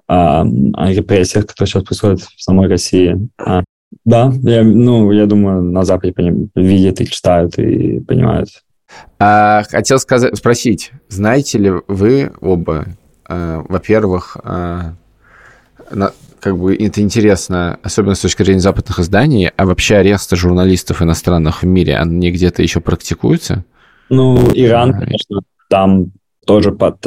о, 0.08 0.42
о 0.42 0.92
репрессиях, 0.92 1.46
которые 1.46 1.68
сейчас 1.68 1.84
происходят 1.84 2.20
в 2.22 2.42
самой 2.42 2.68
России. 2.68 3.28
А, 3.38 3.62
да, 4.04 4.32
я, 4.42 4.64
ну, 4.64 5.12
я 5.12 5.26
думаю, 5.26 5.62
на 5.62 5.84
Западе 5.84 6.12
поним, 6.12 6.50
видят 6.54 7.00
и 7.00 7.06
читают 7.06 7.58
и 7.58 8.00
понимают. 8.00 8.48
А, 9.18 9.62
хотел 9.68 9.98
сказать, 9.98 10.36
спросить, 10.36 10.92
знаете 11.08 11.58
ли 11.58 11.72
вы 11.88 12.32
оба, 12.40 12.86
а, 13.26 13.62
во-первых, 13.68 14.38
а, 14.42 14.94
на, 15.90 16.12
как 16.40 16.56
бы 16.56 16.74
это 16.74 17.02
интересно, 17.02 17.78
особенно 17.82 18.14
с 18.14 18.20
точки 18.20 18.42
зрения 18.42 18.60
западных 18.60 18.98
изданий, 18.98 19.50
а 19.54 19.66
вообще 19.66 19.96
аресты 19.96 20.36
журналистов 20.36 21.02
иностранных 21.02 21.62
в 21.62 21.66
мире, 21.66 21.98
они 21.98 22.30
где-то 22.30 22.62
еще 22.62 22.80
практикуются? 22.80 23.64
Ну, 24.08 24.38
Иран, 24.54 24.92
конечно, 24.92 25.40
там 25.68 26.12
тоже 26.46 26.72
под 26.72 27.04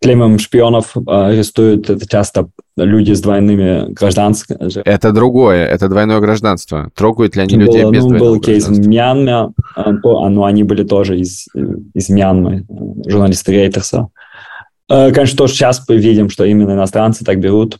клеймом 0.00 0.38
шпионов 0.38 0.96
а, 1.06 1.28
арестуют 1.28 1.90
это 1.90 2.08
часто 2.08 2.48
люди 2.76 3.12
с 3.12 3.20
двойными 3.20 3.92
гражданствами. 3.92 4.80
Это 4.84 5.12
другое, 5.12 5.66
это 5.66 5.88
двойное 5.88 6.20
гражданство. 6.20 6.90
Трогают 6.94 7.36
ли 7.36 7.42
они 7.42 7.56
было, 7.56 7.66
людей 7.66 7.90
без 7.90 8.02
ну, 8.02 8.08
двойного 8.08 8.34
был 8.34 8.40
кейс 8.40 8.66
в 8.66 8.86
Мьянме, 8.86 9.52
а, 9.76 9.92
но 9.92 10.44
они 10.44 10.62
были 10.62 10.84
тоже 10.84 11.18
из, 11.18 11.46
из 11.94 12.08
Мьянмы, 12.08 12.64
журналисты 13.06 13.52
Рейтерса. 13.52 14.08
А, 14.88 15.10
конечно, 15.12 15.36
тоже 15.36 15.54
сейчас 15.54 15.84
мы 15.88 15.96
видим, 15.96 16.30
что 16.30 16.44
именно 16.44 16.72
иностранцы 16.72 17.24
так 17.24 17.38
берут. 17.38 17.78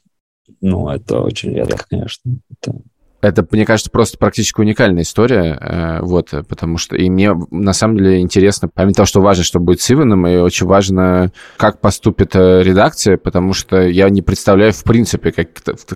Ну, 0.61 0.88
это 0.88 1.20
очень 1.20 1.54
редко, 1.54 1.87
конечно. 1.88 2.33
Это 2.50 2.76
это, 3.20 3.46
мне 3.50 3.66
кажется, 3.66 3.90
просто 3.90 4.18
практически 4.18 4.61
уникальная 4.61 5.02
история, 5.02 5.59
э, 5.61 5.98
вот, 6.02 6.30
потому 6.48 6.78
что 6.78 6.96
и 6.96 7.11
мне 7.11 7.35
на 7.50 7.72
самом 7.72 7.98
деле 7.98 8.20
интересно, 8.20 8.68
помимо 8.72 8.94
того, 8.94 9.06
что 9.06 9.20
важно, 9.20 9.44
что 9.44 9.61
будет 9.61 9.80
с 9.80 9.90
Иваном, 9.90 10.26
и 10.26 10.37
очень 10.37 10.66
важно, 10.66 11.30
как 11.56 11.80
поступит 11.80 12.35
э, 12.35 12.62
редакция, 12.62 13.16
потому 13.16 13.52
что 13.52 13.80
я 13.83 14.09
не 14.09 14.22
представляю, 14.22 14.72
в 14.72 14.83
принципе, 14.85 15.33
как, 15.33 15.48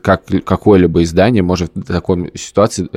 как 0.03 0.25
какое-либо 0.45 1.03
издание 1.03 1.43
может 1.43 1.73
в 1.75 1.85
такой 1.85 2.31
ситуации 2.35 2.89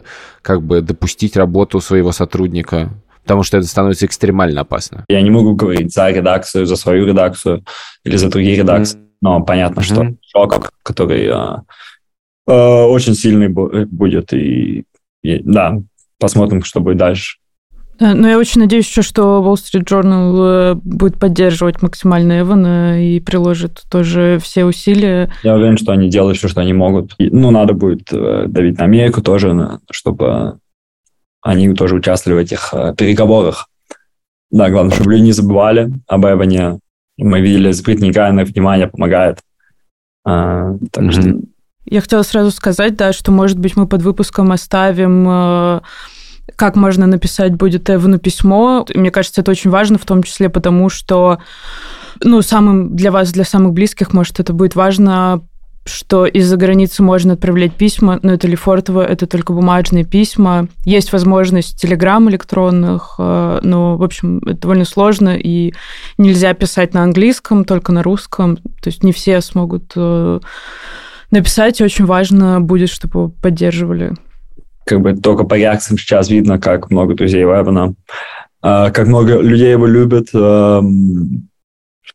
как 0.42 0.62
бы 0.62 0.82
допустить 0.82 1.38
работу 1.38 1.80
своего 1.80 2.12
сотрудника 2.12 2.90
потому 3.24 3.44
что 3.44 3.58
это 3.58 3.68
становится 3.68 4.06
экстремально 4.06 4.62
опасно. 4.62 5.04
Я 5.10 5.22
не 5.22 5.30
могу 5.30 5.54
говорить 5.54 5.94
за 5.94 6.10
редакцию, 6.10 6.66
за 6.66 6.78
свою 6.78 7.06
редакцию 7.06 7.66
или 8.06 8.16
за 8.16 8.30
другие 8.30 8.56
редакции, 8.56 8.98
mm-hmm. 8.98 9.18
но 9.20 9.42
понятно, 9.42 9.84
что 9.84 10.04
mm-hmm. 10.04 10.18
шок, 10.32 10.72
который 10.82 11.30
Э, 11.30 11.58
очень 12.54 13.14
сильный 13.14 13.48
э, 13.48 13.86
будет. 13.86 14.34
И, 14.34 14.86
и 15.22 15.40
да, 15.44 15.80
посмотрим, 16.20 16.64
что 16.64 16.80
будет 16.80 16.98
дальше. 16.98 17.38
Да, 18.00 18.14
но 18.14 18.30
я 18.30 18.38
очень 18.38 18.62
надеюсь 18.62 18.88
еще, 18.88 19.02
что 19.02 19.44
Wall 19.44 19.56
Street 19.56 19.86
Journal 19.86 20.74
э, 20.74 20.76
будет 20.76 21.20
поддерживать 21.20 21.82
максимально 21.82 22.42
Эвана 22.42 23.04
и 23.04 23.20
приложит 23.20 23.84
тоже 23.92 24.40
все 24.42 24.66
усилия. 24.66 25.32
Я 25.44 25.56
уверен, 25.56 25.78
что 25.78 25.92
они 25.92 26.10
делают 26.10 26.38
все, 26.38 26.48
что 26.48 26.62
они 26.62 26.74
могут. 26.74 27.16
И, 27.18 27.30
ну, 27.30 27.52
надо 27.52 27.74
будет 27.74 28.10
давить 28.12 28.78
на 28.78 28.86
Америку 28.86 29.22
тоже, 29.22 29.80
чтобы 29.92 30.60
они 31.42 31.74
тоже 31.74 31.96
участвовали 31.96 32.40
в 32.40 32.44
этих 32.44 32.74
переговорах. 32.98 33.68
Да, 34.52 34.70
главное, 34.70 34.94
чтобы 34.94 35.12
люди 35.12 35.24
не 35.24 35.32
забывали 35.34 35.92
об 36.08 36.26
Эване. 36.26 36.80
Мы 37.18 37.42
видели, 37.42 37.72
с 37.72 37.82
Бритни 37.82 38.12
внимание 38.12 38.88
помогает. 38.88 39.40
А, 40.24 40.76
так 40.92 41.06
mm-hmm. 41.06 41.12
что 41.12 41.42
я 41.90 42.02
хотела 42.02 42.24
сразу 42.24 42.52
сказать, 42.52 42.96
да, 42.96 43.14
что, 43.14 43.32
может 43.32 43.58
быть, 43.58 43.76
мы 43.76 43.88
под 43.88 44.02
выпуском 44.02 44.52
оставим 44.52 45.26
э, 45.28 45.80
как 46.56 46.76
можно 46.76 47.08
написать 47.08 47.56
будет 47.56 47.90
Эвану 47.90 48.20
письмо. 48.20 48.86
Мне 48.94 49.12
кажется, 49.12 49.42
это 49.42 49.52
очень 49.52 49.70
важно, 49.70 49.98
в 49.98 50.06
том 50.06 50.24
числе 50.24 50.50
потому, 50.50 50.90
что 50.90 51.40
ну, 52.22 52.42
самым 52.42 52.96
для 52.96 53.12
вас, 53.12 53.32
для 53.32 53.44
самых 53.44 53.74
близких, 53.74 54.14
может, 54.14 54.40
это 54.40 54.54
будет 54.54 54.76
важно, 54.76 55.42
что 55.86 56.26
из-за 56.26 56.58
границы 56.58 57.04
можно 57.04 57.34
отправлять 57.34 57.74
письма, 57.74 58.20
но 58.22 58.34
это 58.34 58.48
Лефортово, 58.48 59.06
это 59.06 59.28
только 59.28 59.54
бумажные 59.54 60.04
письма. 60.04 60.68
Есть 60.84 61.14
возможность 61.14 61.80
телеграмм 61.80 62.30
электронных, 62.30 63.16
э, 63.18 63.60
но, 63.64 63.98
в 63.98 64.04
общем, 64.04 64.40
это 64.40 64.62
довольно 64.62 64.86
сложно, 64.86 65.38
и 65.38 65.74
нельзя 66.18 66.54
писать 66.54 66.94
на 66.94 67.04
английском, 67.04 67.66
только 67.66 67.92
на 67.92 68.04
русском. 68.04 68.58
То 68.58 68.88
есть 68.88 69.04
не 69.04 69.12
все 69.12 69.42
смогут 69.42 69.94
написать, 71.32 71.82
очень 71.82 72.06
важно 72.06 72.62
будет, 72.62 72.90
чтобы 72.90 73.30
поддерживали. 73.30 74.14
Как 74.86 75.02
бы 75.02 75.16
только 75.16 75.44
по 75.44 75.56
реакциям 75.56 75.98
сейчас 75.98 76.30
видно, 76.30 76.60
как 76.60 76.90
много 76.90 77.14
друзей 77.14 77.44
Эвана, 77.44 77.96
как 78.62 79.08
много 79.08 79.40
людей 79.42 79.72
его 79.72 79.86
любят. 79.86 80.30
Эм, 80.34 81.50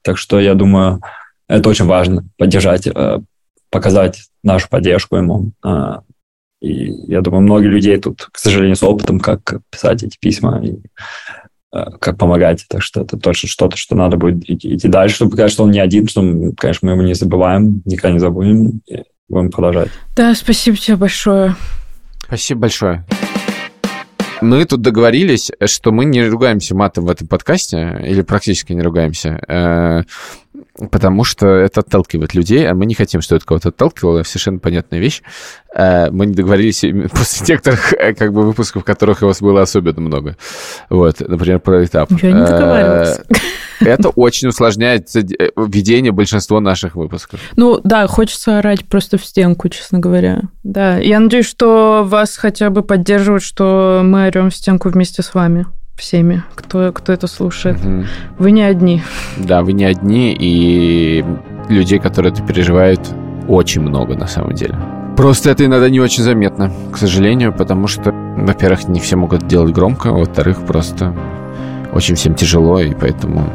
так 0.03 0.19
что 0.19 0.41
я 0.41 0.55
думаю, 0.55 1.01
это 1.49 1.69
очень 1.69 1.87
важно, 1.87 2.25
поддержать, 2.39 2.87
э, 2.87 3.21
показать 3.71 4.29
нашу 4.43 4.69
поддержку 4.69 5.17
ему. 5.17 5.53
Э, 5.65 6.01
и 6.61 6.93
я 7.11 7.21
думаю, 7.21 7.43
многие 7.43 7.69
людей 7.69 7.99
тут, 7.99 8.29
к 8.33 8.39
сожалению, 8.39 8.77
с 8.77 8.83
опытом, 8.83 9.21
как 9.21 9.61
писать 9.71 10.03
эти 10.03 10.17
письма 10.19 10.61
и 10.65 10.79
как 11.73 12.19
помогать. 12.19 12.67
Так 12.69 12.83
что 12.83 13.01
это 13.01 13.17
точно 13.17 13.49
что-то, 13.49 13.77
что 13.77 13.95
надо 13.95 14.17
будет 14.17 14.49
идти 14.49 14.89
дальше, 14.89 15.17
чтобы 15.17 15.31
показать, 15.33 15.53
что 15.53 15.65
он 15.65 15.71
не 15.71 15.81
один, 15.81 16.07
что, 16.07 16.23
конечно, 16.57 16.87
мы 16.87 16.93
его 16.93 17.03
не 17.03 17.15
забываем, 17.15 17.83
никогда 17.85 18.13
не 18.13 18.19
забудем, 18.21 18.83
и 18.87 19.03
будем 19.29 19.51
продолжать. 19.51 19.89
Да, 20.15 20.35
спасибо 20.35 20.77
тебе 20.77 20.97
большое. 20.97 21.57
Спасибо 22.27 22.61
большое. 22.61 23.05
Мы 24.43 24.65
тут 24.65 24.83
договорились, 24.83 25.51
что 25.67 25.93
мы 25.93 26.05
не 26.05 26.27
ругаемся 26.27 26.75
матом 26.75 27.07
в 27.07 27.11
этом 27.11 27.29
подкасте, 27.29 28.01
или 28.05 28.23
практически 28.23 28.73
не 28.73 28.83
ругаемся 28.83 30.05
потому 30.91 31.25
что 31.25 31.47
это 31.49 31.81
отталкивает 31.81 32.35
людей, 32.35 32.69
а 32.69 32.75
мы 32.75 32.87
не 32.87 32.95
хотим, 32.95 33.21
чтобы 33.21 33.39
это 33.39 33.47
кого-то 33.47 33.69
отталкивало, 33.69 34.23
совершенно 34.23 34.59
понятная 34.59 35.01
вещь. 35.01 35.23
Э, 35.75 36.11
мы 36.11 36.27
не 36.27 36.35
договорились 36.35 36.81
после 37.11 37.55
некоторых 37.55 37.93
э, 37.93 38.15
как 38.15 38.33
бы, 38.33 38.43
выпусков, 38.43 38.85
которых 38.85 39.23
у 39.23 39.27
вас 39.27 39.41
было 39.41 39.63
особенно 39.63 40.01
много. 40.01 40.37
Вот, 40.89 41.21
например, 41.21 41.61
про 41.61 41.85
этап. 41.85 42.11
Я 42.23 42.33
не 42.33 42.45
договаривалась. 42.45 43.21
Э, 43.85 43.91
это 43.91 44.09
очень 44.11 44.49
усложняет 44.49 45.09
ведение 45.57 46.13
большинства 46.13 46.61
наших 46.61 46.97
выпусков. 46.97 47.41
Ну 47.57 47.81
да, 47.85 48.07
хочется 48.07 48.59
орать 48.59 48.85
просто 48.85 49.19
в 49.19 49.25
стенку, 49.25 49.69
честно 49.69 49.99
говоря. 49.99 50.43
Да, 50.63 50.99
я 50.99 51.21
надеюсь, 51.21 51.47
что 51.47 52.05
вас 52.07 52.37
хотя 52.37 52.71
бы 52.71 52.83
поддерживают, 52.83 53.43
что 53.43 54.03
мы 54.05 54.27
орем 54.27 54.51
в 54.51 54.57
стенку 54.57 54.89
вместе 54.89 55.23
с 55.23 55.35
вами 55.35 55.67
всеми, 55.97 56.43
кто, 56.55 56.93
кто 56.93 57.13
это 57.13 57.27
слушает. 57.27 57.79
Угу. 57.79 58.05
Вы 58.39 58.51
не 58.51 58.63
одни. 58.63 59.03
Да, 59.37 59.63
вы 59.63 59.73
не 59.73 59.85
одни, 59.85 60.37
и 60.39 61.25
людей, 61.69 61.99
которые 61.99 62.33
это 62.33 62.43
переживают, 62.43 63.01
очень 63.49 63.83
много 63.83 64.15
на 64.15 64.27
самом 64.27 64.55
деле. 64.55 64.77
Просто 65.17 65.51
это 65.51 65.65
иногда 65.65 65.89
не 65.91 66.01
очень 66.01 66.23
заметно, 66.23 66.73
к 66.93 66.97
сожалению, 66.97 67.53
потому 67.53 67.87
что, 67.87 68.13
во-первых, 68.13 68.89
не 68.89 68.99
все 68.99 69.17
могут 69.17 69.47
делать 69.47 69.73
громко, 69.73 70.09
а 70.09 70.13
во-вторых, 70.13 70.65
просто 70.67 71.15
очень 71.93 72.15
всем 72.15 72.35
тяжело, 72.35 72.81
и 72.81 72.95
поэтому 72.95 73.49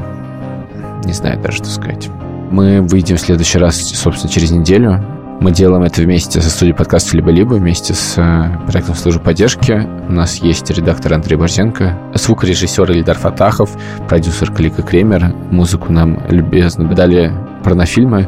не 1.07 1.13
знаю 1.13 1.41
даже, 1.41 1.57
что 1.57 1.67
сказать. 1.67 2.09
Мы 2.51 2.81
выйдем 2.81 3.17
в 3.17 3.21
следующий 3.21 3.57
раз, 3.57 3.77
собственно, 3.77 4.31
через 4.31 4.51
неделю. 4.51 5.03
Мы 5.39 5.51
делаем 5.51 5.83
это 5.83 6.01
вместе 6.01 6.41
со 6.41 6.49
студией 6.49 6.75
подкаста 6.75 7.15
«Либо-либо», 7.15 7.55
вместе 7.55 7.93
с 7.93 8.15
э, 8.17 8.65
проектом 8.65 8.95
службы 8.95 9.23
поддержки. 9.23 9.87
У 10.09 10.11
нас 10.11 10.37
есть 10.37 10.69
редактор 10.71 11.13
Андрей 11.13 11.35
Борзенко, 11.37 11.97
звукорежиссер 12.15 12.91
Ильдар 12.91 13.17
Фатахов, 13.17 13.69
продюсер 14.09 14.51
Клика 14.51 14.81
Кремер. 14.81 15.33
Музыку 15.51 15.91
нам 15.91 16.19
любезно 16.29 16.87
дали 16.87 17.31
порнофильмы. 17.63 18.27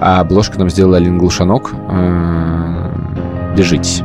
а 0.00 0.20
обложку 0.20 0.58
нам 0.58 0.70
сделал 0.70 0.94
Алин 0.94 1.18
Глушанок. 1.18 1.74
Бежите. 3.56 4.04